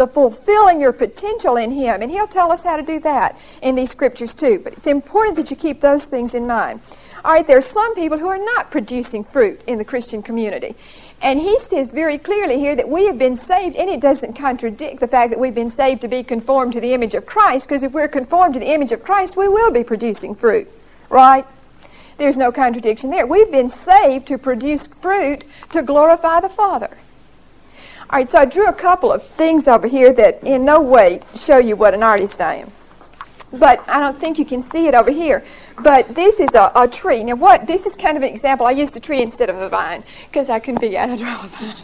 [0.00, 2.00] the fulfilling your potential in Him.
[2.00, 4.58] And He'll tell us how to do that in these scriptures too.
[4.64, 6.80] But it's important that you keep those things in mind.
[7.24, 10.74] All right, there are some people who are not producing fruit in the Christian community.
[11.22, 15.00] And he says very clearly here that we have been saved, and it doesn't contradict
[15.00, 17.82] the fact that we've been saved to be conformed to the image of Christ, because
[17.82, 20.66] if we're conformed to the image of Christ, we will be producing fruit,
[21.10, 21.44] right?
[22.16, 23.26] There's no contradiction there.
[23.26, 26.96] We've been saved to produce fruit to glorify the Father.
[28.08, 31.20] All right, so I drew a couple of things over here that in no way
[31.36, 32.72] show you what an artist I am.
[33.52, 35.44] But I don't think you can see it over here.
[35.82, 37.24] But this is a, a tree.
[37.24, 37.66] Now, what?
[37.66, 38.66] This is kind of an example.
[38.66, 41.22] I used a tree instead of a vine because I couldn't figure out how to
[41.22, 41.76] draw a vine.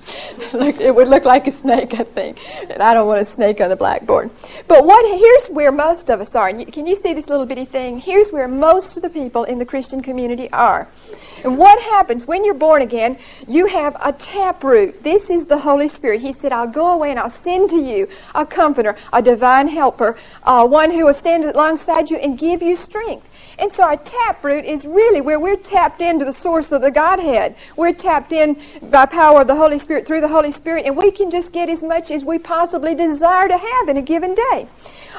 [0.52, 2.38] look, it would look like a snake, I think.
[2.70, 4.30] And I don't want a snake on the blackboard.
[4.68, 5.04] But what?
[5.18, 6.50] Here's where most of us are.
[6.50, 7.98] You, can you see this little bitty thing?
[7.98, 10.88] Here's where most of the people in the Christian community are.
[11.44, 13.18] And what happens when you're born again?
[13.46, 15.02] You have a taproot.
[15.02, 16.20] This is the Holy Spirit.
[16.20, 20.16] He said, I'll go away and I'll send to you a comforter, a divine helper,
[20.42, 23.28] uh, one who will stand alongside you and give you strength.
[23.59, 27.55] And so our taproot is really where we're tapped into the source of the Godhead.
[27.77, 31.12] We're tapped in by power of the Holy Spirit through the Holy Spirit, and we
[31.12, 34.66] can just get as much as we possibly desire to have in a given day.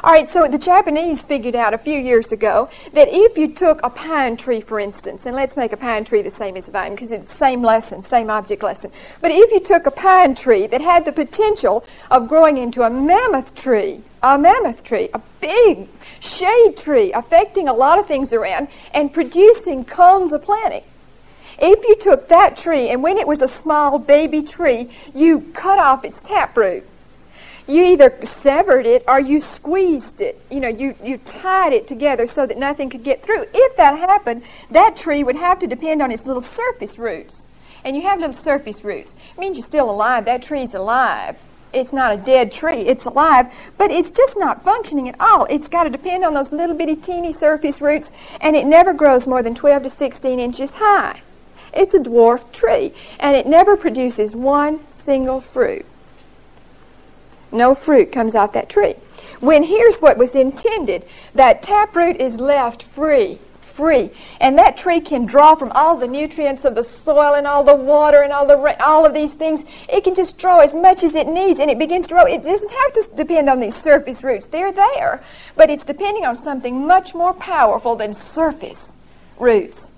[0.03, 3.79] All right, so the Japanese figured out a few years ago that if you took
[3.83, 6.71] a pine tree, for instance, and let's make a pine tree the same as a
[6.71, 8.91] vine because it's the same lesson, same object lesson.
[9.21, 12.89] But if you took a pine tree that had the potential of growing into a
[12.89, 15.87] mammoth tree, a mammoth tree, a big
[16.19, 20.83] shade tree affecting a lot of things around and producing cones of plenty.
[21.59, 25.79] If you took that tree and when it was a small baby tree, you cut
[25.79, 26.87] off its taproot
[27.67, 30.41] you either severed it or you squeezed it.
[30.49, 33.45] You know, you, you tied it together so that nothing could get through.
[33.53, 37.45] If that happened, that tree would have to depend on its little surface roots.
[37.83, 39.15] And you have little surface roots.
[39.35, 40.25] It means you're still alive.
[40.25, 41.37] That tree's alive.
[41.77, 42.79] It's not a dead tree.
[42.79, 45.45] It's alive, but it's just not functioning at all.
[45.45, 48.11] It's got to depend on those little bitty teeny surface roots,
[48.41, 51.21] and it never grows more than 12 to 16 inches high.
[51.73, 55.85] It's a dwarf tree, and it never produces one single fruit.
[57.51, 58.95] No fruit comes off that tree.
[59.39, 63.39] When here's what was intended that taproot is left free.
[63.77, 64.09] Free.
[64.41, 67.75] And that tree can draw from all the nutrients of the soil and all the
[67.75, 69.63] water and all, the, all of these things.
[69.87, 72.25] It can just draw as much as it needs and it begins to grow.
[72.25, 74.47] It doesn't have to depend on these surface roots.
[74.47, 75.23] They're there.
[75.55, 78.95] But it's depending on something much more powerful than surface
[79.37, 79.91] roots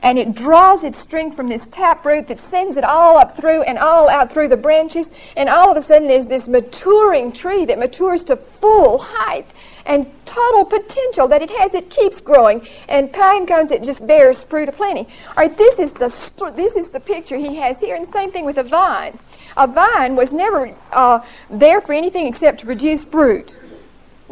[0.00, 3.78] and it draws its strength from this taproot that sends it all up through and
[3.78, 5.10] all out through the branches.
[5.36, 9.46] And all of a sudden, there's this maturing tree that matures to full height
[9.86, 11.74] and total potential that it has.
[11.74, 15.06] It keeps growing, and pine cones it just bears fruit aplenty.
[15.28, 16.08] All right, this is the
[16.54, 19.18] this is the picture he has here, and the same thing with a vine.
[19.56, 23.54] A vine was never uh, there for anything except to produce fruit,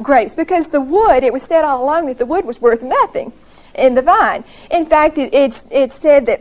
[0.03, 1.23] grapes, because the wood.
[1.23, 3.33] It was said all along that the wood was worth nothing
[3.75, 4.45] in the vine.
[4.71, 6.41] In fact, it, it's, it's said that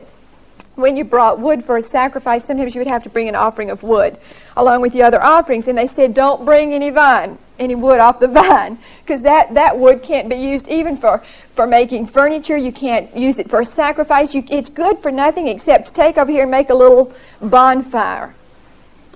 [0.75, 3.69] when you brought wood for a sacrifice, sometimes you would have to bring an offering
[3.69, 4.17] of wood
[4.57, 5.67] along with the other offerings.
[5.67, 9.77] And they said, don't bring any vine, any wood off the vine, because that, that
[9.77, 12.57] wood can't be used even for, for making furniture.
[12.57, 14.33] You can't use it for a sacrifice.
[14.33, 18.33] You, it's good for nothing except to take over here and make a little bonfire,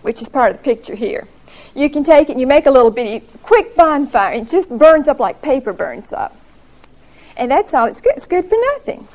[0.03, 1.27] which is part of the picture here.
[1.73, 4.33] You can take it and you make a little bitty quick bonfire.
[4.33, 6.36] It just burns up like paper burns up.
[7.37, 7.85] And that's all.
[7.85, 8.13] It's good.
[8.17, 9.07] It's good for nothing.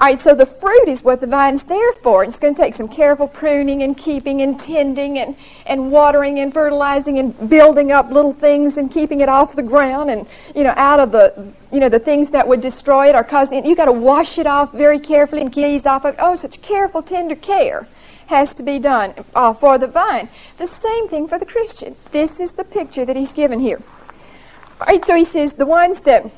[0.00, 2.24] All right, so the fruit is what the vine's there for.
[2.24, 6.52] It's going to take some careful pruning and keeping and tending and, and watering and
[6.52, 10.74] fertilizing and building up little things and keeping it off the ground and, you know,
[10.76, 13.64] out of the, you know, the things that would destroy it or cause it.
[13.64, 16.20] You've got to wash it off very carefully and keep off of it.
[16.20, 17.86] Oh, such careful, tender care
[18.26, 20.28] has to be done uh, for the vine.
[20.56, 21.94] The same thing for the Christian.
[22.10, 23.80] This is the picture that he's given here.
[24.80, 26.28] All right, so he says the ones that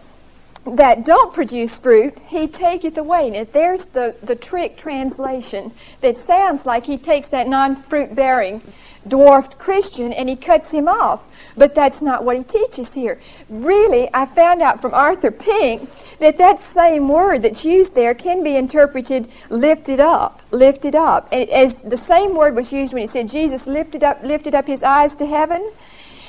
[0.67, 3.31] that don't produce fruit, he taketh away.
[3.31, 8.63] Now, there's the, the trick translation that sounds like he takes that non fruit bearing
[9.07, 11.27] dwarfed Christian and he cuts him off.
[11.57, 13.21] But that's not what he teaches here.
[13.49, 18.43] Really, I found out from Arthur Pink that that same word that's used there can
[18.43, 21.29] be interpreted lifted up, lifted up.
[21.33, 24.83] As the same word was used when he said Jesus lifted up, lifted up his
[24.83, 25.73] eyes to heaven.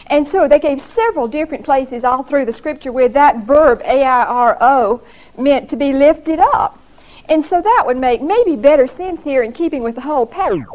[0.08, 5.02] And so they gave several different places all through the scripture where that verb, A-I-R-O,
[5.38, 6.80] meant to be lifted up.
[7.28, 10.66] And so that would make maybe better sense here in keeping with the whole pattern.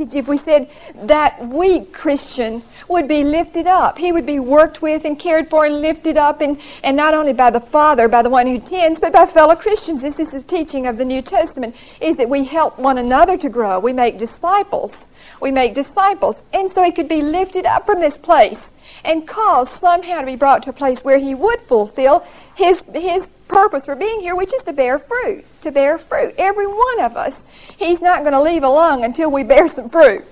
[0.00, 5.04] If we said that weak Christian would be lifted up, he would be worked with
[5.04, 8.30] and cared for and lifted up, and, and not only by the Father, by the
[8.30, 10.02] one who tends, but by fellow Christians.
[10.02, 13.48] This is the teaching of the New Testament, is that we help one another to
[13.48, 13.78] grow.
[13.78, 15.08] We make disciples.
[15.40, 16.42] We make disciples.
[16.52, 18.72] And so he could be lifted up from this place
[19.04, 22.24] and caused somehow to be brought to a place where he would fulfill
[22.56, 25.44] his, his purpose for being here, which is to bear fruit.
[25.62, 26.34] To bear fruit.
[26.38, 27.44] Every one of us.
[27.78, 30.24] He's not going to leave alone until we bear some fruit.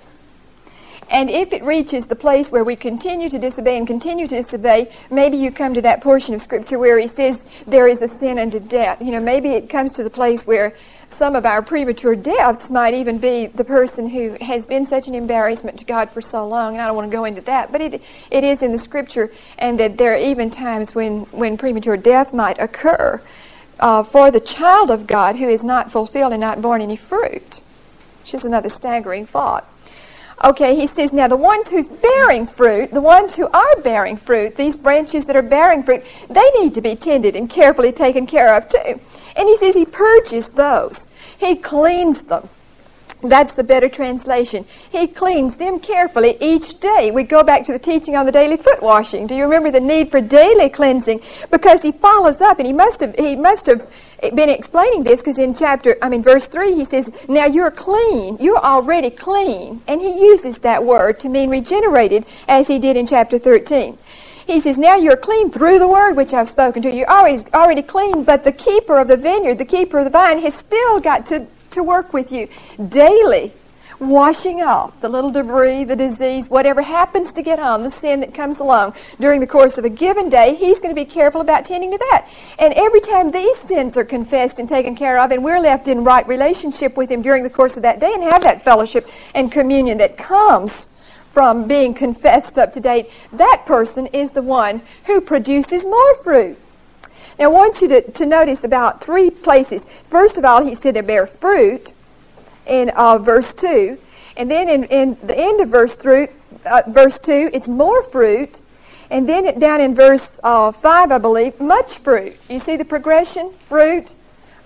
[1.11, 4.93] And if it reaches the place where we continue to disobey and continue to disobey,
[5.11, 8.39] maybe you come to that portion of Scripture where he says there is a sin
[8.39, 9.01] unto death.
[9.01, 10.75] You know, maybe it comes to the place where
[11.09, 15.15] some of our premature deaths might even be the person who has been such an
[15.15, 16.75] embarrassment to God for so long.
[16.75, 19.31] And I don't want to go into that, but it, it is in the Scripture,
[19.59, 23.23] and that there are even times when, when premature death might occur
[23.81, 27.63] uh, for the child of God who is not fulfilled and not born any fruit.
[28.23, 29.67] Which is another staggering thought.
[30.45, 34.55] Okay, he says, now the ones who's bearing fruit, the ones who are bearing fruit,
[34.55, 38.55] these branches that are bearing fruit, they need to be tended and carefully taken care
[38.55, 39.01] of too.
[39.37, 41.09] And he says he purges those.
[41.39, 42.49] He cleans them.
[43.23, 44.65] That's the better translation.
[44.91, 47.11] He cleans them carefully each day.
[47.11, 49.27] We go back to the teaching on the daily foot washing.
[49.27, 51.23] Do you remember the need for daily cleansing?
[51.51, 55.39] Because he follows up, and he must have he must have been explaining this because
[55.39, 58.37] in chapter I mean verse three he says, "Now you're clean.
[58.39, 63.07] You're already clean," and he uses that word to mean regenerated, as he did in
[63.07, 63.99] chapter thirteen.
[64.47, 67.01] He says, Now you're clean through the word which I've spoken to you.
[67.01, 70.39] You're always already clean, but the keeper of the vineyard, the keeper of the vine,
[70.39, 72.49] has still got to to work with you
[72.89, 73.53] daily,
[74.01, 78.33] washing off the little debris, the disease, whatever happens to get on, the sin that
[78.33, 81.65] comes along during the course of a given day, he's going to be careful about
[81.65, 82.29] tending to that.
[82.59, 86.05] And every time these sins are confessed and taken care of, and we're left in
[86.05, 89.51] right relationship with him during the course of that day and have that fellowship and
[89.51, 90.89] communion that comes
[91.31, 96.59] from being confessed up to date, that person is the one who produces more fruit.
[97.39, 99.85] Now, I want you to, to notice about three places.
[99.85, 101.93] First of all, he said they bear fruit
[102.67, 103.99] in uh, verse 2.
[104.37, 108.61] And then in, in the end of verse, uh, verse 2, it's more fruit.
[109.11, 112.37] And then it, down in verse uh, 5, I believe, much fruit.
[112.49, 113.53] You see the progression?
[113.61, 114.15] Fruit,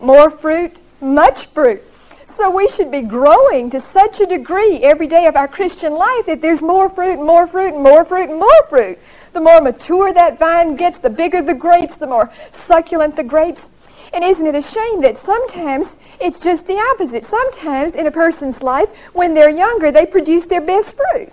[0.00, 1.82] more fruit, much fruit.
[2.26, 6.26] So we should be growing to such a degree every day of our Christian life
[6.26, 8.98] that there's more fruit, more fruit, and more fruit, and more fruit.
[9.32, 13.70] The more mature that vine gets, the bigger the grapes, the more succulent the grapes.
[14.12, 17.24] And isn't it a shame that sometimes it's just the opposite?
[17.24, 21.30] Sometimes in a person's life, when they're younger, they produce their best fruit.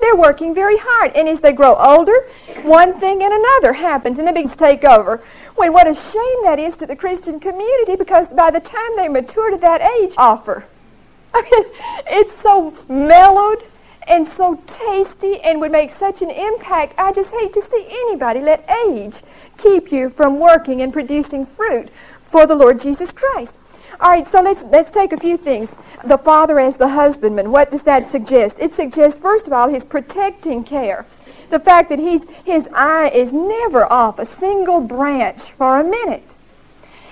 [0.00, 1.12] They're working very hard.
[1.14, 2.26] And as they grow older,
[2.62, 5.18] one thing and another happens and they begin to take over.
[5.56, 9.08] When what a shame that is to the Christian community because by the time they
[9.08, 10.64] mature to that age, offer.
[11.34, 11.64] I mean,
[12.06, 13.64] it's so mellowed
[14.08, 16.94] and so tasty and would make such an impact.
[16.98, 19.22] I just hate to see anybody let age
[19.56, 23.60] keep you from working and producing fruit for the Lord Jesus Christ.
[24.00, 25.76] All right, so let's let's take a few things.
[26.04, 27.52] The father as the husbandman.
[27.52, 28.60] What does that suggest?
[28.60, 31.06] It suggests first of all his protecting care.
[31.50, 36.36] The fact that he's his eye is never off a single branch for a minute.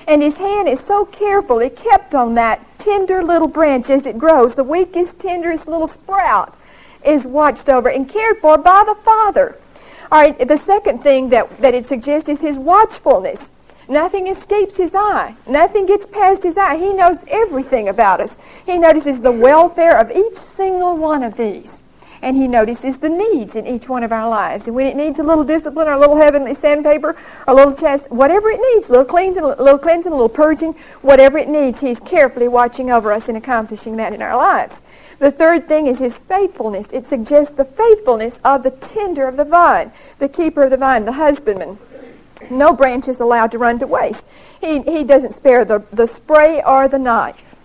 [0.09, 4.57] And his hand is so carefully kept on that tender little branch as it grows.
[4.57, 6.57] The weakest, tenderest little sprout
[7.05, 9.59] is watched over and cared for by the Father.
[10.11, 13.51] All right, the second thing that, that it suggests is his watchfulness.
[13.89, 15.35] Nothing escapes his eye.
[15.47, 16.77] Nothing gets past his eye.
[16.77, 18.39] He knows everything about us.
[18.65, 21.83] He notices the welfare of each single one of these.
[22.23, 24.69] And he notices the needs in each one of our lives.
[24.69, 27.17] And when it needs a little discipline or a little heavenly sandpaper or
[27.49, 30.73] a little chest, whatever it needs, a little cleansing, a little cleansing, a little purging,
[31.03, 34.83] whatever it needs, he's carefully watching over us and accomplishing that in our lives.
[35.19, 36.93] The third thing is his faithfulness.
[36.93, 41.05] It suggests the faithfulness of the tender of the vine, the keeper of the vine,
[41.05, 41.77] the husbandman.
[42.51, 44.29] No branch is allowed to run to waste.
[44.61, 47.57] He, he doesn't spare the, the spray or the knife.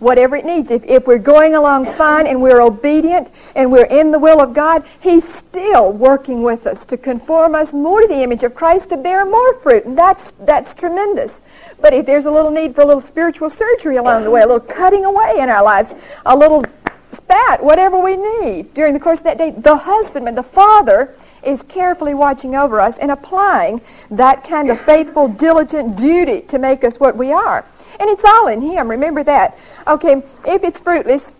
[0.00, 0.70] Whatever it needs.
[0.70, 4.52] If, if we're going along fine and we're obedient and we're in the will of
[4.52, 8.90] God, He's still working with us to conform us more to the image of Christ
[8.90, 9.84] to bear more fruit.
[9.84, 11.74] And that's, that's tremendous.
[11.80, 14.46] But if there's a little need for a little spiritual surgery along the way, a
[14.46, 16.64] little cutting away in our lives, a little
[17.12, 19.50] spat, whatever we need during the course of that day.
[19.50, 23.80] The husbandman, the father, is carefully watching over us and applying
[24.10, 27.64] that kind of faithful, diligent duty to make us what we are.
[27.98, 28.88] And it's all in him.
[28.88, 29.58] Remember that.
[29.86, 31.34] Okay, if it's fruitless,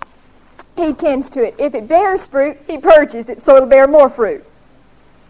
[0.77, 1.55] he tends to it.
[1.59, 4.45] If it bears fruit, he purges it so it'll bear more fruit.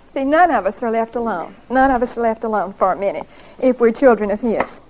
[0.07, 1.55] See, none of us are left alone.
[1.71, 3.27] None of us are left alone for a minute
[3.63, 4.83] if we're children of his.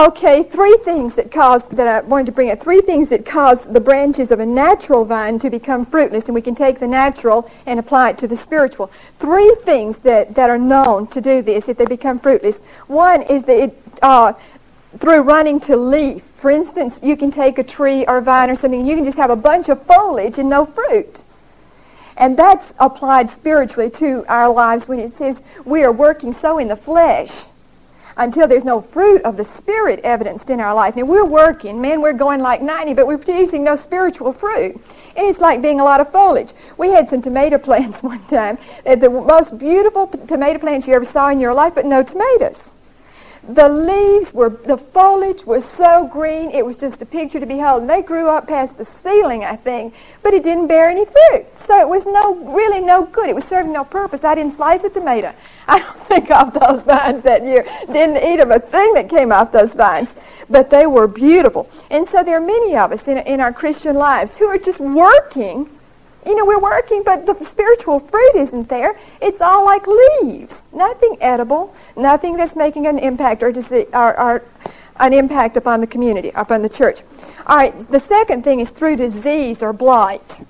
[0.00, 2.58] Okay, three things that cause that I wanted to bring up.
[2.58, 6.40] Three things that cause the branches of a natural vine to become fruitless, and we
[6.40, 8.86] can take the natural and apply it to the spiritual.
[8.86, 12.60] Three things that, that are known to do this if they become fruitless.
[12.86, 14.32] One is that it, uh,
[15.00, 16.22] through running to leaf.
[16.22, 19.04] For instance, you can take a tree or a vine or something, and you can
[19.04, 21.24] just have a bunch of foliage and no fruit.
[22.16, 26.68] And that's applied spiritually to our lives when it says we are working so in
[26.68, 27.48] the flesh
[28.16, 30.96] until there's no fruit of the Spirit evidenced in our life.
[30.96, 34.74] Now, we're working, man, we're going like 90, but we're producing no spiritual fruit.
[35.16, 36.52] And it's like being a lot of foliage.
[36.78, 41.28] We had some tomato plants one time, the most beautiful tomato plants you ever saw
[41.30, 42.74] in your life, but no tomatoes.
[43.48, 47.82] The leaves were, the foliage was so green, it was just a picture to behold.
[47.82, 51.46] And they grew up past the ceiling, I think, but it didn't bear any fruit.
[51.56, 53.30] So it was no, really no good.
[53.30, 54.24] It was serving no purpose.
[54.24, 55.32] I didn't slice a tomato.
[55.68, 57.64] I don't think off those vines that year.
[57.86, 60.44] Didn't eat of a thing that came off those vines.
[60.50, 61.70] But they were beautiful.
[61.90, 64.80] And so there are many of us in, in our Christian lives who are just
[64.80, 65.68] working
[66.26, 68.96] you know, we're working, but the spiritual fruit isn't there.
[69.22, 70.70] It's all like leaves.
[70.72, 73.52] Nothing edible, nothing that's making an impact or,
[73.94, 74.44] or, or
[74.96, 77.02] an impact upon the community, upon the church.
[77.46, 80.42] All right, the second thing is through disease or blight.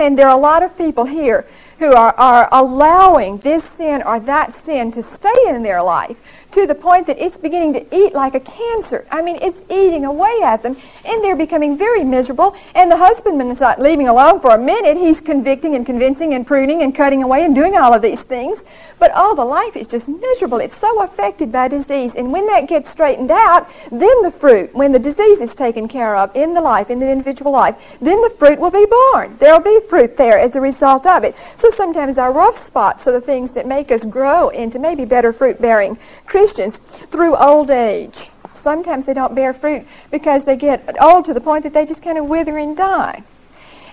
[0.00, 1.46] And there are a lot of people here
[1.78, 6.66] who are, are allowing this sin or that sin to stay in their life to
[6.66, 9.06] the point that it's beginning to eat like a cancer.
[9.10, 12.56] I mean, it's eating away at them, and they're becoming very miserable.
[12.74, 14.96] And the husbandman is not leaving alone for a minute.
[14.96, 18.64] He's convicting and convincing and pruning and cutting away and doing all of these things.
[18.98, 20.58] But all the life is just miserable.
[20.58, 22.16] It's so affected by disease.
[22.16, 26.16] And when that gets straightened out, then the fruit, when the disease is taken care
[26.16, 29.36] of in the life, in the individual life, then the fruit will be born.
[29.38, 31.36] There'll be fruit there as a result of it.
[31.36, 35.32] So sometimes our rough spots are the things that make us grow into maybe better
[35.32, 35.96] fruit bearing
[36.26, 38.30] Christians through old age.
[38.52, 42.02] Sometimes they don't bear fruit because they get old to the point that they just
[42.02, 43.22] kind of wither and die.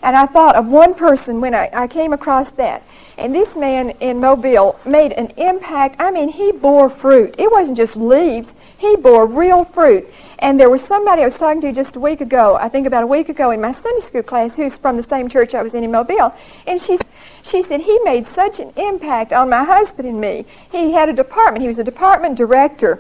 [0.04, 2.84] And I thought of one person when I, I came across that.
[3.18, 5.96] And this man in Mobile made an impact.
[6.00, 7.36] I mean, he bore fruit.
[7.40, 10.08] It wasn't just leaves, he bore real fruit.
[10.40, 13.04] And there was somebody I was talking to just a week ago, I think about
[13.04, 15.74] a week ago, in my Sunday school class who's from the same church I was
[15.74, 16.34] in in Mobile.
[16.68, 16.98] And she,
[17.42, 20.46] she said, He made such an impact on my husband and me.
[20.72, 23.00] He had a department, he was a department director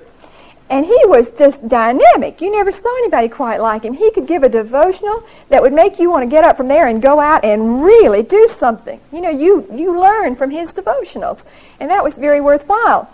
[0.69, 2.41] and he was just dynamic.
[2.41, 3.93] You never saw anybody quite like him.
[3.93, 6.87] He could give a devotional that would make you want to get up from there
[6.87, 8.99] and go out and really do something.
[9.13, 11.45] You know, you, you learn from his devotionals.
[11.79, 13.09] And that was very worthwhile.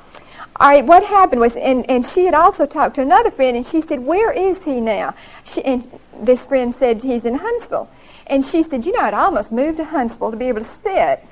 [0.59, 3.65] All right, what happened was, and, and she had also talked to another friend, and
[3.65, 5.15] she said, Where is he now?
[5.45, 5.87] She, and
[6.21, 7.89] this friend said, He's in Huntsville.
[8.27, 11.23] And she said, You know, I'd almost moved to Huntsville to be able to sit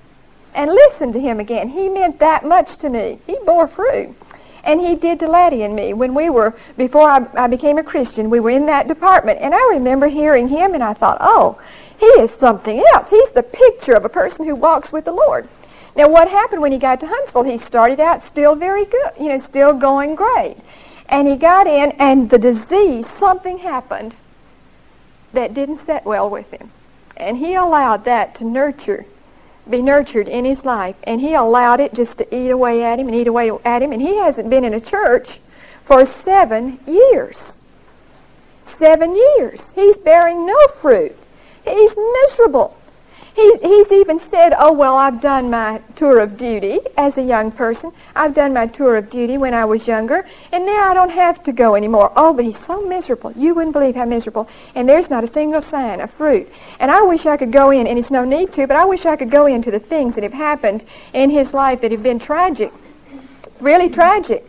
[0.55, 1.67] and listen to him again.
[1.67, 3.19] He meant that much to me.
[3.28, 4.15] He bore fruit.
[4.64, 5.93] And he did to Laddie and me.
[5.93, 9.39] When we were, before I, I became a Christian, we were in that department.
[9.41, 11.59] And I remember hearing him, and I thought, oh,
[11.99, 13.09] he is something else.
[13.09, 15.47] He's the picture of a person who walks with the Lord.
[15.95, 17.43] Now, what happened when he got to Huntsville?
[17.43, 20.55] He started out still very good, you know, still going great.
[21.09, 24.16] And he got in, and the disease, something happened
[25.34, 26.72] that didn't set well with him.
[27.18, 29.05] And he allowed that to nurture,
[29.72, 30.95] be nurtured in his life.
[31.03, 33.91] And he allowed it just to eat away at him and eat away at him.
[33.91, 35.39] And he hasn't been in a church
[35.82, 37.57] for seven years.
[38.63, 39.74] Seven years.
[39.74, 41.15] He's bearing no fruit.
[41.63, 42.78] He's miserable.
[43.36, 47.52] He's, he's even said, Oh, well, I've done my tour of duty as a young
[47.52, 47.92] person.
[48.16, 51.42] I've done my tour of duty when I was younger, and now I don't have
[51.44, 52.12] to go anymore.
[52.16, 53.32] Oh, but he's so miserable.
[53.34, 54.50] You wouldn't believe how miserable.
[54.76, 56.50] And there's not a single sign of fruit.
[56.80, 59.06] And I wish I could go in, and it's no need to, but I wish
[59.06, 62.20] I could go into the things that have happened in his life that have been
[62.20, 62.74] tragic.
[63.62, 64.46] Really tragic.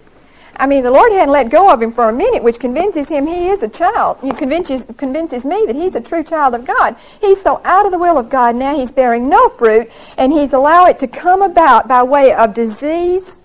[0.56, 3.26] I mean, the Lord hadn't let go of him for a minute, which convinces him
[3.26, 4.18] he is a child.
[4.20, 6.96] He convinces, convinces me that he's a true child of God.
[7.20, 10.52] He's so out of the will of God now, he's bearing no fruit, and he's
[10.52, 13.40] allowed it to come about by way of disease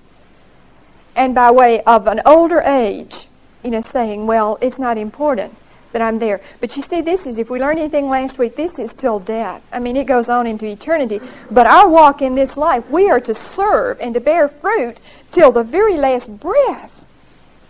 [1.16, 3.28] and by way of an older age,
[3.64, 5.53] you know, saying, well, it's not important
[5.98, 6.41] that I'm there.
[6.62, 9.68] But you see, this is, if we learned anything last week, this is till death.
[9.72, 11.20] I mean, it goes on into eternity.
[11.50, 15.52] But our walk in this life, we are to serve and to bear fruit till
[15.52, 17.08] the very last breath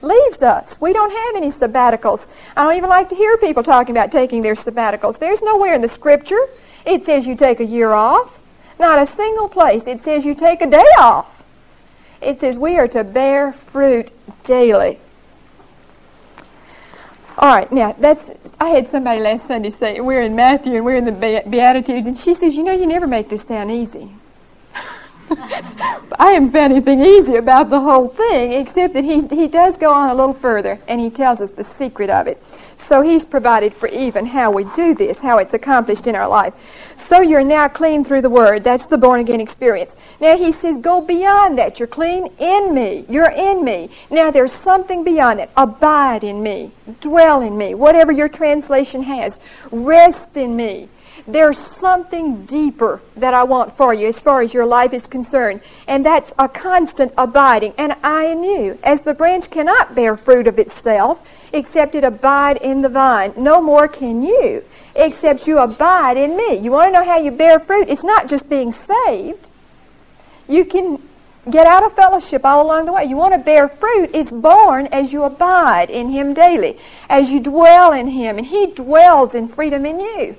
[0.01, 0.79] leaves us.
[0.81, 2.51] We don't have any sabbaticals.
[2.57, 5.19] I don't even like to hear people talking about taking their sabbaticals.
[5.19, 6.49] There's nowhere in the scripture
[6.85, 8.41] it says you take a year off.
[8.79, 11.43] Not a single place it says you take a day off.
[12.21, 14.11] It says we are to bear fruit
[14.43, 14.99] daily.
[17.37, 18.31] All right, now that's.
[18.59, 22.17] I had somebody last Sunday say we're in Matthew and we're in the Beatitudes, and
[22.17, 24.11] she says, "You know, you never make this down easy."
[25.29, 29.91] I haven't found anything easy about the whole thing, except that he, he does go
[29.91, 32.45] on a little further and he tells us the secret of it.
[32.45, 36.95] So he's provided for even how we do this, how it's accomplished in our life.
[36.95, 38.63] So you're now clean through the Word.
[38.63, 40.15] That's the born again experience.
[40.21, 41.79] Now he says, go beyond that.
[41.79, 43.05] You're clean in me.
[43.09, 43.89] You're in me.
[44.09, 45.49] Now there's something beyond that.
[45.57, 46.71] Abide in me.
[47.01, 47.73] Dwell in me.
[47.75, 49.39] Whatever your translation has.
[49.71, 50.87] Rest in me.
[51.27, 55.61] There's something deeper that I want for you as far as your life is concerned,
[55.87, 57.73] and that's a constant abiding.
[57.77, 62.81] And I you, as the branch cannot bear fruit of itself, except it abide in
[62.81, 63.33] the vine.
[63.37, 64.63] No more can you,
[64.95, 66.57] except you abide in me.
[66.57, 67.89] You want to know how you bear fruit?
[67.89, 69.49] It's not just being saved.
[70.47, 71.01] You can
[71.49, 73.05] get out of fellowship all along the way.
[73.05, 76.77] You want to bear fruit, it's born as you abide in Him daily,
[77.09, 80.35] as you dwell in Him, and He dwells in freedom in you.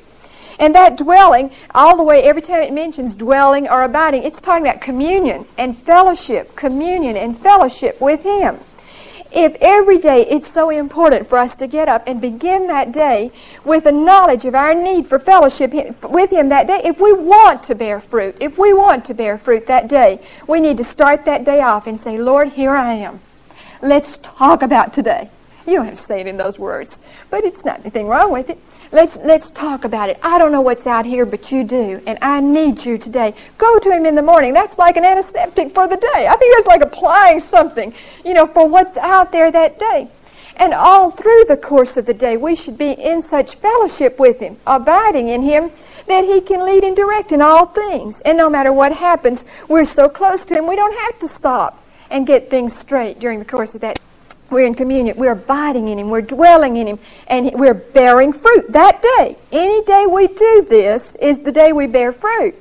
[0.58, 4.66] And that dwelling, all the way, every time it mentions dwelling or abiding, it's talking
[4.66, 8.58] about communion and fellowship, communion and fellowship with Him.
[9.30, 13.30] If every day it's so important for us to get up and begin that day
[13.62, 17.62] with a knowledge of our need for fellowship with Him that day, if we want
[17.64, 21.26] to bear fruit, if we want to bear fruit that day, we need to start
[21.26, 23.20] that day off and say, Lord, here I am.
[23.82, 25.30] Let's talk about today.
[25.68, 26.98] You don't have to say it in those words,
[27.28, 28.58] but it's not anything wrong with it.
[28.90, 30.18] Let's let's talk about it.
[30.22, 33.34] I don't know what's out here, but you do, and I need you today.
[33.58, 34.54] Go to him in the morning.
[34.54, 36.26] That's like an antiseptic for the day.
[36.26, 37.92] I think that's like applying something,
[38.24, 40.08] you know, for what's out there that day.
[40.56, 44.40] And all through the course of the day, we should be in such fellowship with
[44.40, 45.70] Him, abiding in Him,
[46.06, 48.22] that He can lead and direct in all things.
[48.22, 51.84] And no matter what happens, we're so close to Him, we don't have to stop
[52.10, 54.00] and get things straight during the course of that.
[54.50, 55.16] We're in communion.
[55.16, 56.10] We're abiding in Him.
[56.10, 56.98] We're dwelling in Him.
[57.26, 59.36] And we're bearing fruit that day.
[59.52, 62.54] Any day we do this is the day we bear fruit.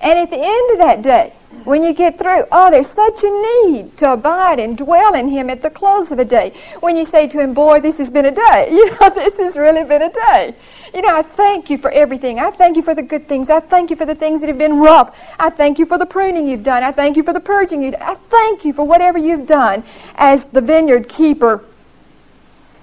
[0.00, 1.34] And at the end of that day,
[1.64, 5.50] when you get through, oh, there's such a need to abide and dwell in Him
[5.50, 6.54] at the close of a day.
[6.80, 8.68] When you say to Him, Boy, this has been a day.
[8.80, 10.54] You know, this has really been a day.
[10.94, 12.38] You know, I thank you for everything.
[12.38, 13.50] I thank you for the good things.
[13.50, 15.34] I thank you for the things that have been rough.
[15.38, 16.82] I thank you for the pruning you've done.
[16.82, 18.02] I thank you for the purging you've done.
[18.02, 19.84] I thank you for whatever you've done
[20.16, 21.64] as the vineyard keeper.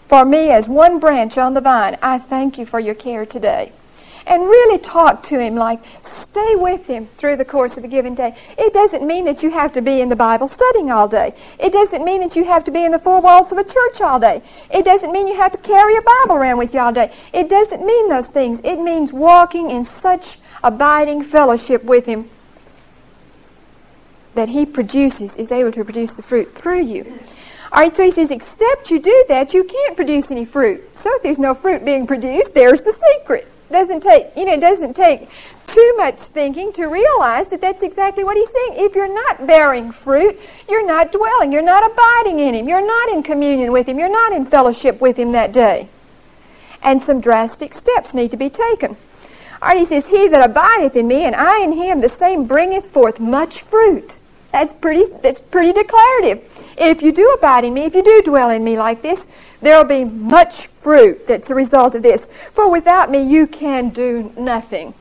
[0.07, 3.71] For me, as one branch on the vine, I thank you for your care today
[4.27, 8.13] and really talk to him like stay with him through the course of a given
[8.13, 8.35] day.
[8.57, 11.33] It doesn't mean that you have to be in the Bible studying all day.
[11.59, 14.01] It doesn't mean that you have to be in the four walls of a church
[14.01, 14.41] all day.
[14.71, 17.11] It doesn't mean you have to carry a Bible around with you all day.
[17.33, 18.59] It doesn't mean those things.
[18.63, 22.29] It means walking in such abiding fellowship with him
[24.35, 27.03] that he produces, is able to produce the fruit through you.
[27.71, 30.97] All right, so he says, except you do that, you can't produce any fruit.
[30.97, 34.61] So if there's no fruit being produced, there's the secret doesn't take you know it
[34.61, 35.29] doesn't take
[35.67, 38.85] too much thinking to realize that that's exactly what he's saying.
[38.85, 40.39] If you're not bearing fruit
[40.69, 41.51] you're not dwelling.
[41.51, 42.67] You're not abiding in him.
[42.67, 43.99] You're not in communion with him.
[43.99, 45.87] You're not in fellowship with him that day.
[46.83, 48.95] And some drastic steps need to be taken.
[49.61, 52.45] All right, he says, He that abideth in me, and I in him, the same
[52.45, 54.19] bringeth forth much fruit.
[54.57, 56.73] That's pretty, that's pretty declarative.
[56.79, 59.27] If you do abide in me, if you do dwell in me like this,
[59.61, 62.25] there will be much fruit that's a result of this.
[62.25, 64.95] For without me, you can do nothing.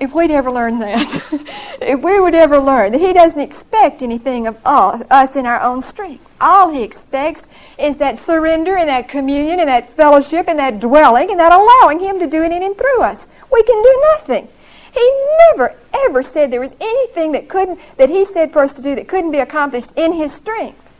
[0.00, 1.06] If we'd ever learn that,
[1.80, 5.60] if we would ever learn that He doesn't expect anything of us, us in our
[5.60, 6.36] own strength.
[6.40, 7.46] All He expects
[7.78, 12.00] is that surrender and that communion and that fellowship and that dwelling and that allowing
[12.00, 13.28] Him to do it in and through us.
[13.52, 14.48] We can do nothing.
[14.92, 15.12] He
[15.50, 15.76] never,
[16.06, 19.08] ever said there was anything that couldn't, that He said for us to do that
[19.08, 20.90] couldn't be accomplished in His strength.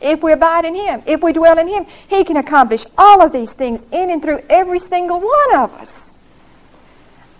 [0.00, 3.32] If we abide in Him, if we dwell in Him, He can accomplish all of
[3.32, 6.14] these things in and through every single one of us.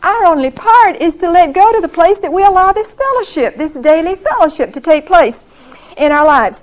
[0.03, 3.57] Our only part is to let go to the place that we allow this fellowship,
[3.57, 5.45] this daily fellowship, to take place
[5.97, 6.63] in our lives.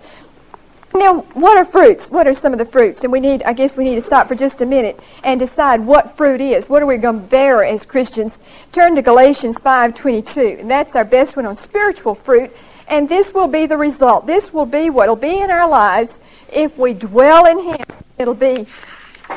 [0.96, 2.10] Now, what are fruits?
[2.10, 3.04] What are some of the fruits?
[3.04, 5.86] And we need, I guess, we need to stop for just a minute and decide
[5.86, 6.70] what fruit is.
[6.70, 8.40] What are we going to bear as Christians?
[8.72, 12.50] Turn to Galatians 5:22, and that's our best one on spiritual fruit.
[12.88, 14.26] And this will be the result.
[14.26, 16.22] This will be what will be in our lives
[16.54, 17.86] if we dwell in Him.
[18.18, 18.66] It'll be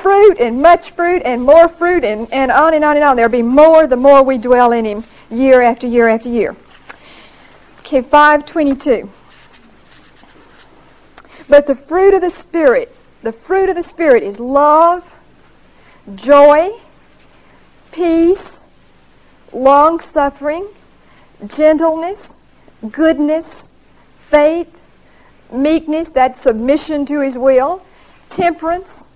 [0.01, 3.17] fruit and much fruit and more fruit and, and on and on and on.
[3.17, 6.55] There'll be more the more we dwell in Him year after year after year.
[7.81, 9.11] Okay, 522.
[11.49, 15.19] But the fruit of the Spirit, the fruit of the Spirit is love,
[16.15, 16.71] joy,
[17.93, 18.63] peace,
[19.53, 20.69] long suffering,
[21.47, 22.39] gentleness,
[22.91, 23.71] goodness,
[24.19, 24.81] faith,
[25.53, 27.83] meekness, that submission to His will,
[28.29, 29.09] temperance,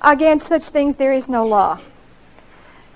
[0.00, 1.80] Against such things there is no law.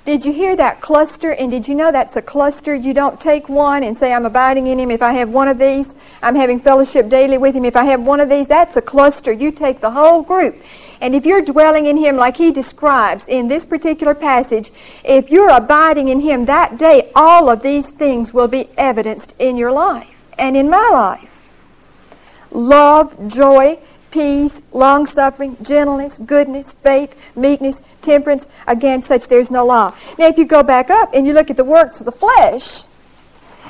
[0.05, 1.33] Did you hear that cluster?
[1.33, 2.75] And did you know that's a cluster?
[2.75, 4.91] You don't take one and say, I'm abiding in him.
[4.91, 7.65] If I have one of these, I'm having fellowship daily with him.
[7.65, 9.31] If I have one of these, that's a cluster.
[9.31, 10.61] You take the whole group.
[11.01, 14.73] And if you're dwelling in him like he describes in this particular passage,
[15.05, 19.57] if you're abiding in him that day, all of these things will be evidenced in
[19.57, 21.39] your life and in my life.
[22.51, 23.79] Love, joy,
[24.13, 28.47] peace, long suffering, gentleness, goodness, faith, meekness, temperance.
[28.67, 29.95] Against such there's no law.
[30.19, 32.85] Now, if you go back up and you look at the works of the flesh,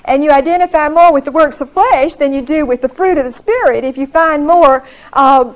[0.04, 3.18] and you identify more with the works of flesh than you do with the fruit
[3.18, 5.54] of the Spirit, if you find more uh,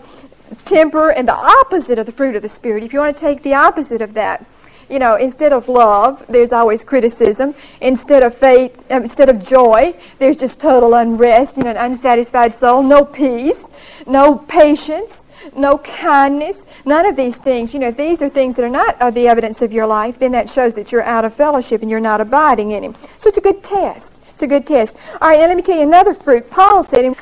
[0.64, 3.42] temper and the opposite of the fruit of the Spirit, if you want to take
[3.42, 4.46] the opposite of that,
[4.88, 7.54] you know, instead of love, there's always criticism.
[7.80, 12.54] Instead of faith, um, instead of joy, there's just total unrest, you know, an unsatisfied
[12.54, 13.68] soul, no peace,
[14.06, 15.24] no patience,
[15.56, 17.74] no kindness, none of these things.
[17.74, 20.18] You know, if these are things that are not uh, the evidence of your life,
[20.18, 22.94] then that shows that you're out of fellowship and you're not abiding in Him.
[23.18, 24.22] So it's a good test.
[24.30, 24.96] It's a good test.
[25.20, 26.50] All right, now let me tell you another fruit.
[26.50, 27.16] Paul said,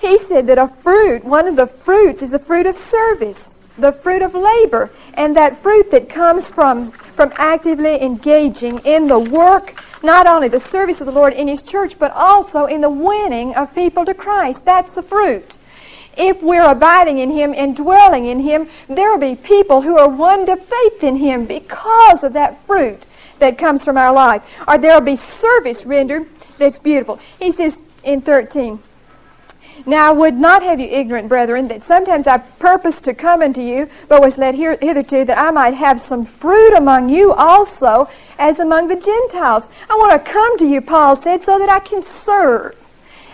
[0.00, 3.92] he said that a fruit, one of the fruits is a fruit of service the
[3.92, 9.74] fruit of labor and that fruit that comes from from actively engaging in the work
[10.02, 13.54] not only the service of the Lord in his church but also in the winning
[13.56, 14.64] of people to Christ.
[14.64, 15.54] That's the fruit.
[16.16, 20.08] If we're abiding in him and dwelling in him there will be people who are
[20.08, 23.06] won to faith in him because of that fruit
[23.38, 24.42] that comes from our life.
[24.66, 26.26] Or there will be service rendered
[26.58, 27.20] that's beautiful.
[27.38, 28.80] He says in 13
[29.86, 33.60] now I would not have you ignorant, brethren, that sometimes I purposed to come unto
[33.60, 38.08] you, but was led here, hitherto that I might have some fruit among you also,
[38.38, 39.68] as among the Gentiles.
[39.88, 42.84] I want to come to you, Paul said, so that I can serve.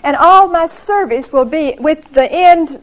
[0.03, 2.81] And all my service will be with the end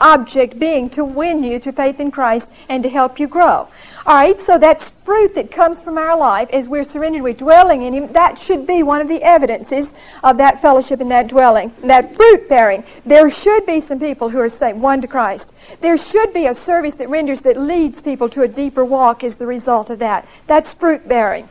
[0.00, 3.68] object being to win you to faith in Christ and to help you grow.
[4.06, 7.82] All right, so that's fruit that comes from our life as we're surrendered, we're dwelling
[7.82, 8.12] in Him.
[8.12, 9.92] That should be one of the evidences
[10.24, 12.82] of that fellowship and that dwelling, that fruit bearing.
[13.04, 15.52] There should be some people who are saved, one to Christ.
[15.82, 19.36] There should be a service that renders, that leads people to a deeper walk as
[19.36, 20.26] the result of that.
[20.46, 21.48] That's fruit bearing.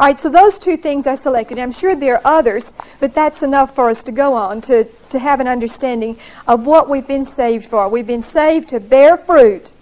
[0.00, 1.58] All right, so those two things I selected.
[1.58, 5.18] I'm sure there are others, but that's enough for us to go on to, to
[5.20, 7.88] have an understanding of what we've been saved for.
[7.88, 9.72] We've been saved to bear fruit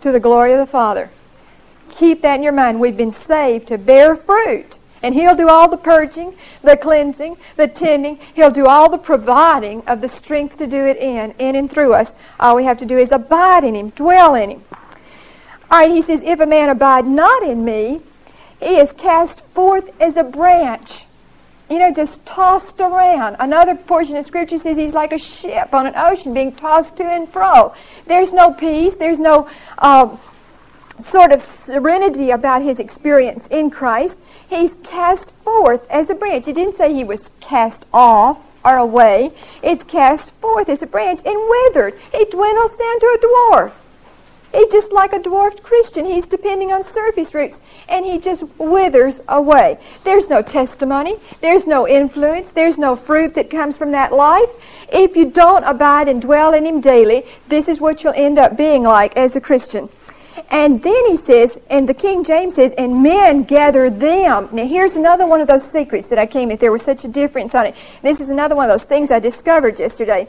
[0.00, 1.10] to the glory of the Father.
[1.98, 2.80] Keep that in your mind.
[2.80, 4.78] We've been saved to bear fruit.
[5.02, 8.18] And He'll do all the purging, the cleansing, the tending.
[8.34, 11.92] He'll do all the providing of the strength to do it in, in and through
[11.92, 12.16] us.
[12.40, 14.64] All we have to do is abide in Him, dwell in Him.
[15.70, 18.00] All right, He says, If a man abide not in me,
[18.64, 21.04] he is cast forth as a branch.
[21.68, 23.36] You know, just tossed around.
[23.40, 27.04] Another portion of Scripture says he's like a ship on an ocean being tossed to
[27.04, 27.74] and fro.
[28.06, 28.96] There's no peace.
[28.96, 30.16] There's no uh,
[31.00, 34.22] sort of serenity about his experience in Christ.
[34.48, 36.48] He's cast forth as a branch.
[36.48, 39.32] It didn't say he was cast off or away.
[39.62, 41.94] It's cast forth as a branch and withered.
[42.12, 43.72] He dwindles down to a dwarf.
[44.54, 46.04] He's just like a dwarfed Christian.
[46.04, 49.78] He's depending on surface roots, and he just withers away.
[50.04, 54.86] There's no testimony, there's no influence, there's no fruit that comes from that life.
[54.92, 58.56] If you don't abide and dwell in him daily, this is what you'll end up
[58.56, 59.88] being like as a Christian.
[60.50, 64.48] And then he says, and the King James says, and men gather them.
[64.52, 66.60] Now here's another one of those secrets that I came with.
[66.60, 67.74] There was such a difference on it.
[68.02, 70.28] This is another one of those things I discovered yesterday.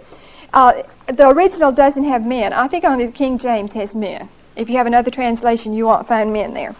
[0.54, 2.54] Uh, the original doesn't have men.
[2.54, 4.30] I think only the King James has men.
[4.56, 6.76] If you have another translation, you won't find men there.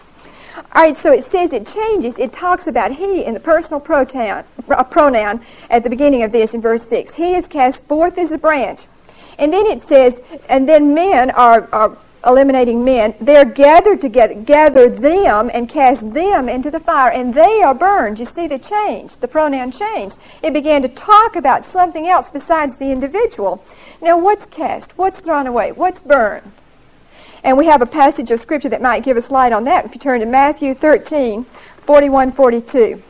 [0.56, 2.18] All right, so it says it changes.
[2.18, 6.54] It talks about he in the personal pronoun, uh, pronoun at the beginning of this
[6.54, 7.14] in verse 6.
[7.14, 8.86] He is cast forth as a branch.
[9.38, 14.88] And then it says, and then men are, are eliminating men, they're gathered together, gather
[14.88, 18.18] them and cast them into the fire, and they are burned.
[18.18, 20.18] You see the change, the pronoun changed.
[20.42, 23.64] It began to talk about something else besides the individual.
[24.02, 24.98] Now, what's cast?
[24.98, 25.72] What's thrown away?
[25.72, 26.52] What's burned?
[27.44, 29.84] And we have a passage of Scripture that might give us light on that.
[29.84, 33.02] If you turn to Matthew 13, 41, 42.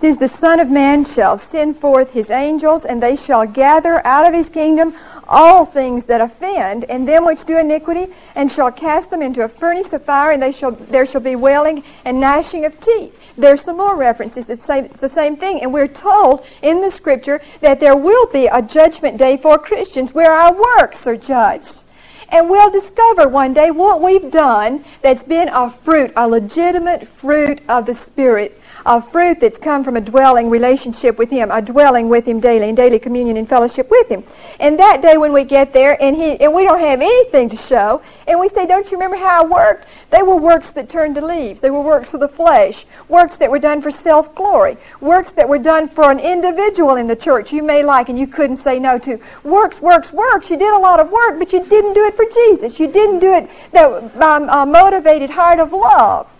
[0.00, 4.26] Says, The Son of Man shall send forth his angels, and they shall gather out
[4.26, 4.94] of his kingdom
[5.28, 9.48] all things that offend, and them which do iniquity, and shall cast them into a
[9.48, 13.34] furnace of fire, and they shall, there shall be wailing and gnashing of teeth.
[13.36, 14.46] There's some more references.
[14.46, 15.60] that say it's the same thing.
[15.60, 20.14] And we're told in the scripture that there will be a judgment day for Christians
[20.14, 21.84] where our works are judged.
[22.30, 27.60] And we'll discover one day what we've done that's been a fruit, a legitimate fruit
[27.68, 32.08] of the Spirit a fruit that's come from a dwelling relationship with Him, a dwelling
[32.08, 34.24] with Him daily, in daily communion and fellowship with Him.
[34.58, 37.56] And that day when we get there and He and we don't have anything to
[37.56, 39.88] show, and we say, Don't you remember how I worked?
[40.10, 41.60] They were works that turned to leaves.
[41.60, 45.48] They were works of the flesh, works that were done for self glory, works that
[45.48, 48.78] were done for an individual in the church you may like and you couldn't say
[48.78, 49.18] no to.
[49.44, 50.50] Works, works, works.
[50.50, 52.78] You did a lot of work, but you didn't do it for Jesus.
[52.80, 56.32] You didn't do it that um, a motivated heart of love.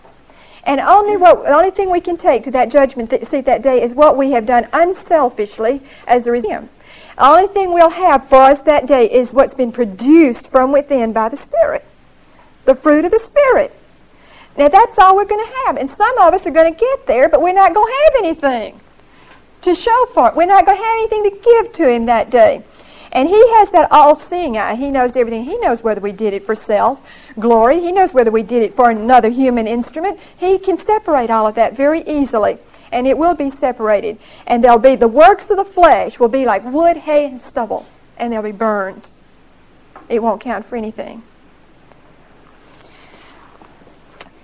[0.63, 3.81] And only what, the only thing we can take to that judgment seat that day
[3.81, 6.69] is what we have done unselfishly as a result.
[7.15, 11.13] The only thing we'll have for us that day is what's been produced from within
[11.13, 11.85] by the Spirit.
[12.65, 13.75] The fruit of the Spirit.
[14.57, 15.77] Now that's all we're going to have.
[15.77, 18.25] And some of us are going to get there, but we're not going to have
[18.25, 18.79] anything
[19.61, 20.35] to show for it.
[20.35, 22.63] We're not going to have anything to give to Him that day.
[23.13, 24.75] And he has that all seeing eye.
[24.75, 25.43] He knows everything.
[25.43, 27.79] He knows whether we did it for self glory.
[27.79, 30.19] He knows whether we did it for another human instrument.
[30.37, 32.57] He can separate all of that very easily.
[32.91, 34.17] And it will be separated.
[34.47, 37.85] And there'll be the works of the flesh will be like wood, hay, and stubble.
[38.17, 39.11] And they'll be burned.
[40.07, 41.23] It won't count for anything.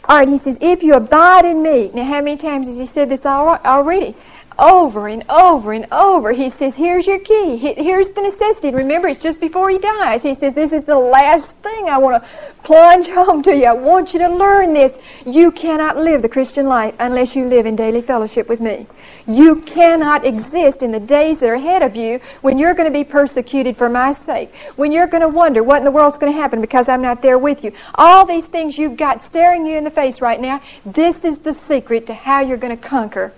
[0.10, 1.92] All right, he says, if you abide in me.
[1.94, 4.16] Now, how many times has he said this already?
[4.60, 6.32] Over and over and over.
[6.32, 7.58] He says, Here's your key.
[7.58, 8.72] Here's the necessity.
[8.72, 10.24] Remember, it's just before he dies.
[10.24, 12.30] He says, This is the last thing I want to
[12.64, 13.66] plunge home to you.
[13.66, 15.00] I want you to learn this.
[15.26, 18.88] You cannot live the Christian life unless you live in daily fellowship with me.
[19.28, 22.98] You cannot exist in the days that are ahead of you when you're going to
[22.98, 26.32] be persecuted for my sake, when you're going to wonder what in the world's going
[26.32, 27.72] to happen because I'm not there with you.
[27.96, 31.54] All these things you've got staring you in the face right now, this is the
[31.54, 33.34] secret to how you're going to conquer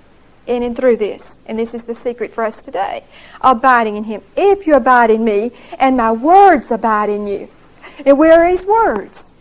[0.49, 1.37] in and through this.
[1.45, 3.03] And this is the secret for us today.
[3.41, 4.21] Abiding in Him.
[4.35, 7.47] If you abide in me, and my words abide in you.
[8.05, 9.31] And where are His words?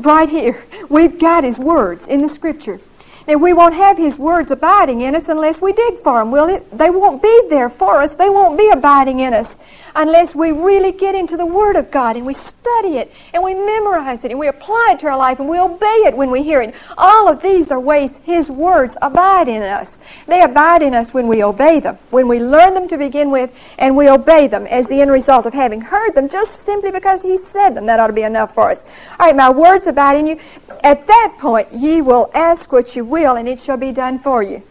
[0.00, 0.64] Right here.
[0.90, 2.78] We've got His words in the Scripture.
[3.26, 6.48] And we won't have His words abiding in us unless we dig for them, will
[6.48, 6.66] it?
[6.76, 8.14] They won't be there for us.
[8.14, 9.58] They won't be abiding in us
[9.96, 13.54] unless we really get into the Word of God and we study it and we
[13.54, 16.42] memorize it and we apply it to our life and we obey it when we
[16.42, 16.74] hear it.
[16.98, 19.98] All of these are ways His words abide in us.
[20.26, 23.74] They abide in us when we obey them, when we learn them to begin with
[23.78, 27.22] and we obey them as the end result of having heard them just simply because
[27.22, 27.86] He said them.
[27.86, 28.84] That ought to be enough for us.
[29.18, 30.38] All right, my words abide in you.
[30.82, 34.42] At that point, ye will ask what you will and it shall be done for
[34.42, 34.62] you.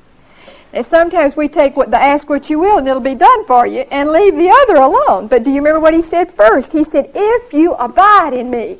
[0.73, 3.65] And sometimes we take what the ask what you will and it'll be done for
[3.65, 5.27] you and leave the other alone.
[5.27, 6.73] But do you remember what he said first?
[6.73, 8.79] He said, If you abide in me.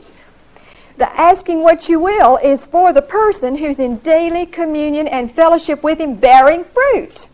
[0.97, 5.83] The asking what you will is for the person who's in daily communion and fellowship
[5.83, 7.27] with him, bearing fruit.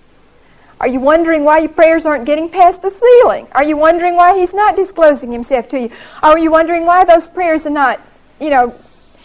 [0.79, 3.47] Are you wondering why your prayers aren't getting past the ceiling?
[3.51, 5.91] Are you wondering why he's not disclosing himself to you?
[6.23, 7.99] Are you wondering why those prayers are not,
[8.39, 8.73] you know,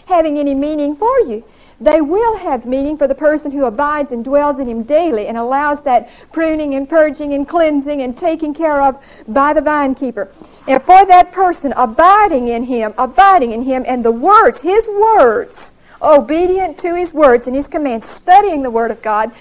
[0.05, 1.45] having any meaning for you?
[1.79, 5.37] They will have meaning for the person who abides and dwells in Him daily and
[5.37, 8.97] allows that pruning and purging and cleansing and taking care of
[9.27, 10.29] by the vine keeper.
[10.67, 15.73] And for that person abiding in Him, abiding in Him, and the words, His words,
[16.01, 19.31] obedient to His words and His commands, studying the Word of God,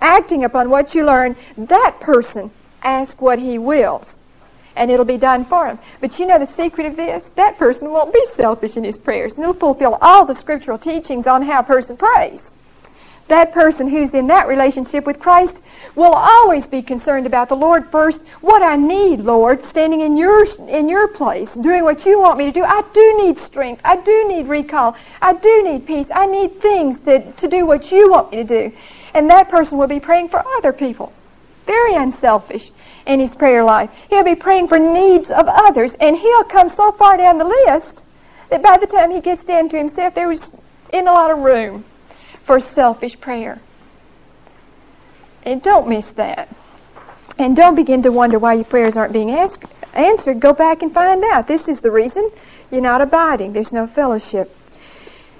[0.00, 2.50] acting upon what you learn, that person
[2.82, 4.20] ask what he wills
[4.78, 5.78] and it'll be done for him.
[6.00, 7.30] But you know the secret of this?
[7.30, 11.26] That person won't be selfish in his prayers, and he'll fulfill all the scriptural teachings
[11.26, 12.52] on how a person prays.
[13.28, 15.62] That person who's in that relationship with Christ
[15.94, 18.26] will always be concerned about the Lord first.
[18.40, 22.46] What I need, Lord, standing in your in your place, doing what you want me
[22.46, 22.64] to do.
[22.64, 23.82] I do need strength.
[23.84, 24.96] I do need recall.
[25.20, 26.10] I do need peace.
[26.10, 28.72] I need things that to do what you want me to do.
[29.12, 31.12] And that person will be praying for other people.
[31.66, 32.70] Very unselfish
[33.08, 34.06] in his prayer life.
[34.10, 38.04] He'll be praying for needs of others, and he'll come so far down the list
[38.50, 40.56] that by the time he gets down to himself, there was
[40.92, 41.84] in a lot of room
[42.44, 43.60] for selfish prayer.
[45.42, 46.54] And don't miss that.
[47.38, 50.40] And don't begin to wonder why your prayers aren't being asked, answered.
[50.40, 51.46] Go back and find out.
[51.46, 52.30] This is the reason
[52.70, 53.52] you're not abiding.
[53.52, 54.54] There's no fellowship.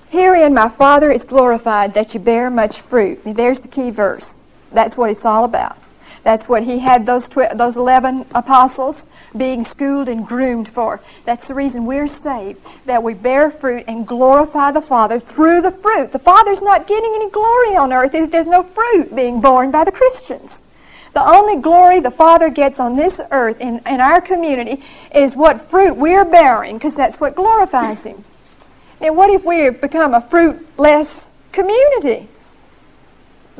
[0.08, 3.20] Herein my Father is glorified that you bear much fruit.
[3.24, 4.40] There's the key verse.
[4.72, 5.76] That's what it's all about.
[6.22, 9.06] That's what he had those, tw- those 11 apostles
[9.36, 11.00] being schooled and groomed for.
[11.24, 15.70] That's the reason we're saved, that we bear fruit and glorify the Father through the
[15.70, 16.12] fruit.
[16.12, 19.84] The Father's not getting any glory on earth if there's no fruit being borne by
[19.84, 20.62] the Christians.
[21.14, 24.82] The only glory the Father gets on this earth in, in our community
[25.14, 28.24] is what fruit we're bearing, because that's what glorifies Him.
[29.00, 32.28] Now, what if we become a fruitless community?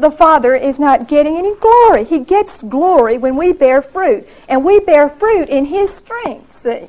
[0.00, 2.04] The Father is not getting any glory.
[2.04, 4.44] He gets glory when we bear fruit.
[4.48, 6.86] And we bear fruit in His strength, see?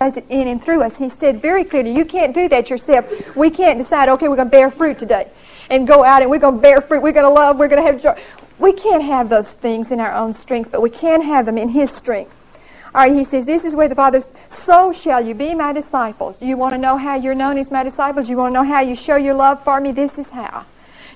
[0.00, 0.98] As in and through us.
[0.98, 3.36] He said very clearly, you can't do that yourself.
[3.36, 5.28] We can't decide, okay, we're going to bear fruit today.
[5.70, 7.02] And go out and we're going to bear fruit.
[7.02, 7.58] We're going to love.
[7.58, 8.20] We're going to have joy.
[8.58, 11.68] We can't have those things in our own strength, but we can have them in
[11.68, 12.40] His strength.
[12.94, 16.40] All right, he says, This is where the Father's, so shall you be my disciples.
[16.40, 18.30] You want to know how you're known as my disciples?
[18.30, 19.90] You want to know how you show your love for me?
[19.90, 20.64] This is how.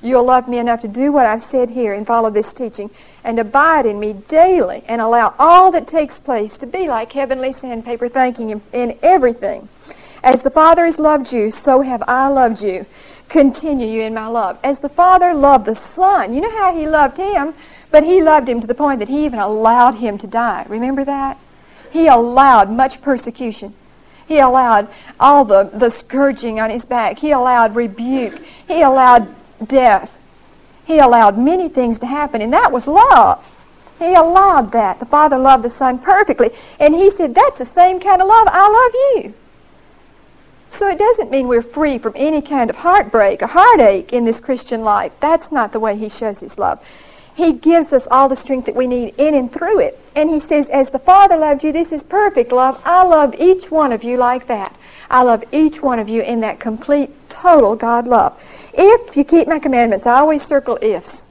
[0.03, 2.90] You'll love me enough to do what I've said here and follow this teaching
[3.24, 7.53] and abide in me daily and allow all that takes place to be like heavenly
[7.53, 9.68] sandpaper, thanking Him in everything.
[10.22, 12.86] As the Father has loved you, so have I loved you.
[13.28, 14.59] Continue you in my love.
[14.64, 17.55] As the Father loved the Son, you know how He loved Him,
[17.90, 20.64] but He loved Him to the point that He even allowed Him to die.
[20.68, 21.38] Remember that?
[21.90, 23.74] He allowed much persecution.
[24.28, 24.88] He allowed
[25.18, 27.18] all the, the scourging on his back.
[27.18, 28.38] He allowed rebuke.
[28.68, 29.34] He allowed
[29.67, 30.19] death.
[30.87, 33.47] He allowed many things to happen, and that was love.
[33.99, 35.01] He allowed that.
[35.01, 36.51] The Father loved the Son perfectly.
[36.79, 38.49] And He said, That's the same kind of love.
[38.51, 39.35] I love you.
[40.69, 44.39] So it doesn't mean we're free from any kind of heartbreak or heartache in this
[44.39, 45.19] Christian life.
[45.19, 46.85] That's not the way He shows His love.
[47.35, 49.99] He gives us all the strength that we need in and through it.
[50.15, 52.81] And He says, As the Father loved you, this is perfect love.
[52.85, 54.75] I love each one of you like that.
[55.11, 58.43] I love each one of you in that complete, total God love.
[58.75, 61.27] If you keep my commandments, I always circle ifs,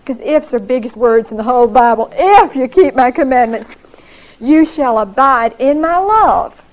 [0.00, 2.08] because ifs are biggest words in the whole Bible.
[2.12, 3.76] If you keep my commandments,
[4.40, 6.64] you shall abide in my love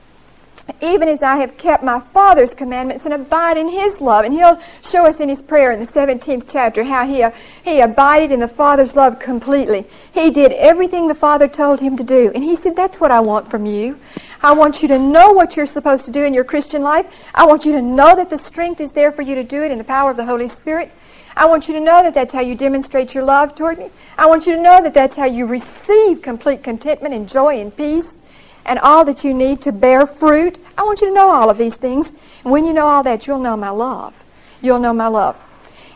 [0.81, 4.25] even as I have kept my Father's commandments and abide in His love.
[4.25, 7.25] And He'll show us in His prayer in the 17th chapter how He,
[7.63, 9.85] he abided in the Father's love completely.
[10.13, 12.31] He did everything the Father told Him to do.
[12.33, 13.99] And He said, That's what I want from you.
[14.45, 17.27] I want you to know what you're supposed to do in your Christian life.
[17.33, 19.71] I want you to know that the strength is there for you to do it
[19.71, 20.91] in the power of the Holy Spirit.
[21.35, 23.89] I want you to know that that's how you demonstrate your love toward me.
[24.19, 27.75] I want you to know that that's how you receive complete contentment and joy and
[27.75, 28.19] peace
[28.67, 30.59] and all that you need to bear fruit.
[30.77, 32.13] I want you to know all of these things.
[32.43, 34.23] And when you know all that, you'll know my love.
[34.61, 35.41] You'll know my love.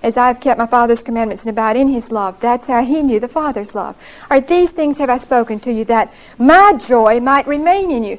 [0.01, 2.39] As I have kept my Father's commandments and abide in his love.
[2.39, 3.95] That's how he knew the Father's love.
[4.27, 8.17] Right, these things have I spoken to you that my joy might remain in you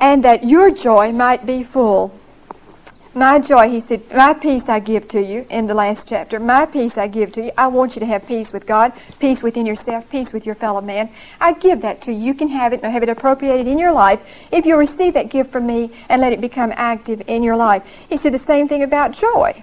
[0.00, 2.18] and that your joy might be full.
[3.12, 6.38] My joy, he said, my peace I give to you in the last chapter.
[6.38, 7.50] My peace I give to you.
[7.58, 10.80] I want you to have peace with God, peace within yourself, peace with your fellow
[10.80, 11.10] man.
[11.40, 12.20] I give that to you.
[12.20, 15.28] You can have it and have it appropriated in your life if you receive that
[15.28, 18.06] gift from me and let it become active in your life.
[18.08, 19.60] He said the same thing about joy.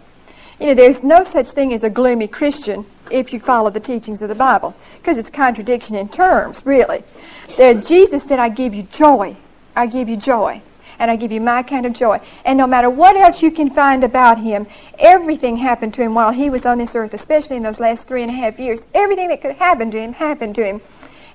[0.59, 4.21] You know, there's no such thing as a gloomy Christian if you follow the teachings
[4.21, 7.01] of the Bible, because it's contradiction in terms, really.
[7.55, 9.38] There, Jesus said, I give you joy
[9.78, 10.61] I give you joy.
[10.99, 12.19] And I give you my kind of joy.
[12.43, 14.65] And no matter what else you can find about him,
[14.97, 18.23] everything happened to him while he was on this earth, especially in those last three
[18.23, 18.88] and a half years.
[18.95, 20.82] Everything that could happen to him happened to him.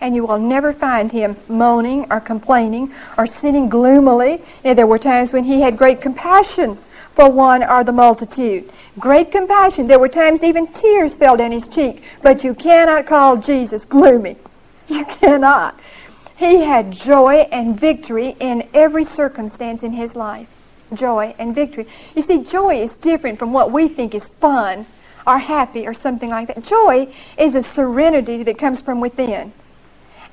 [0.00, 4.42] And you will never find him moaning or complaining or sitting gloomily.
[4.64, 6.74] Know, there were times when he had great compassion
[7.14, 8.68] for one or the multitude.
[8.98, 9.86] Great compassion.
[9.86, 12.02] There were times even tears fell down his cheek.
[12.20, 14.34] But you cannot call Jesus gloomy.
[14.88, 15.78] You cannot.
[16.42, 20.48] He had joy and victory in every circumstance in his life.
[20.92, 21.86] Joy and victory.
[22.16, 24.84] You see, joy is different from what we think is fun
[25.24, 26.64] or happy or something like that.
[26.64, 29.52] Joy is a serenity that comes from within.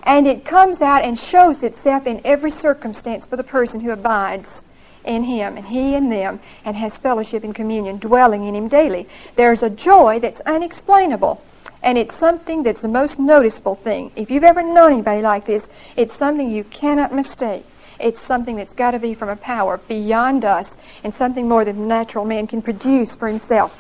[0.02, 4.64] And it comes out and shows itself in every circumstance for the person who abides
[5.06, 9.08] in Him, and He in them, and has fellowship and communion, dwelling in Him daily.
[9.36, 11.40] There's a joy that's unexplainable.
[11.82, 14.12] And it's something that's the most noticeable thing.
[14.16, 17.66] If you've ever known anybody like this, it's something you cannot mistake.
[18.00, 21.82] It's something that's got to be from a power beyond us and something more than
[21.82, 23.76] the natural man can produce for himself.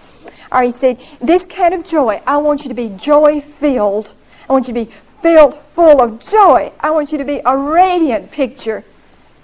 [0.51, 4.13] Or he said, This kind of joy, I want you to be joy filled.
[4.49, 6.71] I want you to be filled full of joy.
[6.79, 8.83] I want you to be a radiant picture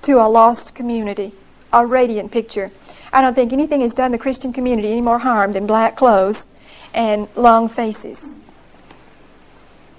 [0.04, 1.34] to a lost community.
[1.74, 2.72] A radiant picture.
[3.12, 6.48] I don't think anything has done the Christian community any more harm than black clothes
[6.94, 8.38] and long faces.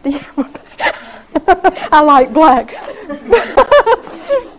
[1.92, 2.70] I like black.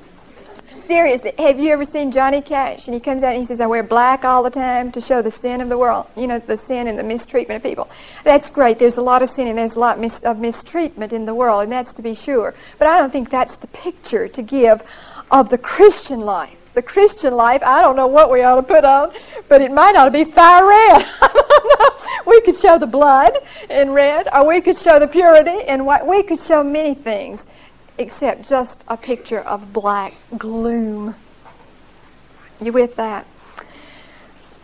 [0.70, 2.88] Seriously, have you ever seen Johnny Cash?
[2.88, 5.22] And he comes out and he says, I wear black all the time to show
[5.22, 6.08] the sin of the world.
[6.16, 7.90] You know, the sin and the mistreatment of people.
[8.24, 8.80] That's great.
[8.80, 11.64] There's a lot of sin and there's a lot mis- of mistreatment in the world,
[11.64, 12.54] and that's to be sure.
[12.80, 14.82] But I don't think that's the picture to give
[15.32, 16.67] of the Christian life.
[16.78, 19.12] The Christian life, I don't know what we ought to put on,
[19.50, 21.08] but it might ought to be fire red.
[22.28, 23.34] we could show the blood
[23.72, 26.06] in red, or we could show the purity in white.
[26.06, 27.48] We could show many things
[27.98, 31.16] except just a picture of black gloom.
[32.62, 33.26] You with that?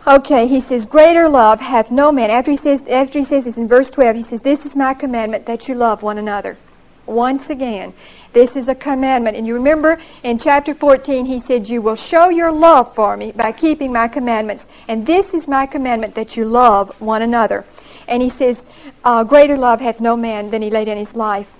[0.06, 2.30] Okay, he says, Greater love hath no man.
[2.30, 4.94] After he says after he says this in verse 12, he says, This is my
[4.94, 6.58] commandment that you love one another.
[7.06, 7.92] Once again,
[8.32, 9.36] this is a commandment.
[9.36, 13.32] And you remember in chapter 14, he said, You will show your love for me
[13.32, 14.68] by keeping my commandments.
[14.88, 17.64] And this is my commandment that you love one another.
[18.08, 18.66] And he says,
[19.04, 21.56] uh, Greater love hath no man than he laid in his life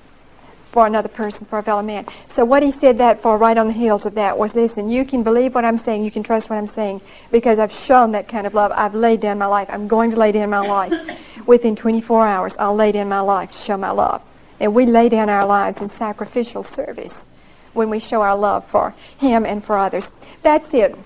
[0.74, 2.04] for another person, for a fellow man.
[2.26, 5.04] So what he said that for right on the heels of that was listen, you
[5.04, 8.26] can believe what I'm saying, you can trust what I'm saying, because I've shown that
[8.26, 8.72] kind of love.
[8.74, 9.68] I've laid down my life.
[9.70, 11.46] I'm going to lay down my life.
[11.46, 14.20] Within 24 hours, I'll lay down my life to show my love.
[14.60, 17.26] And we lay down our lives in sacrificial service
[17.72, 20.12] when we show our love for him and for others.
[20.42, 20.96] That's it.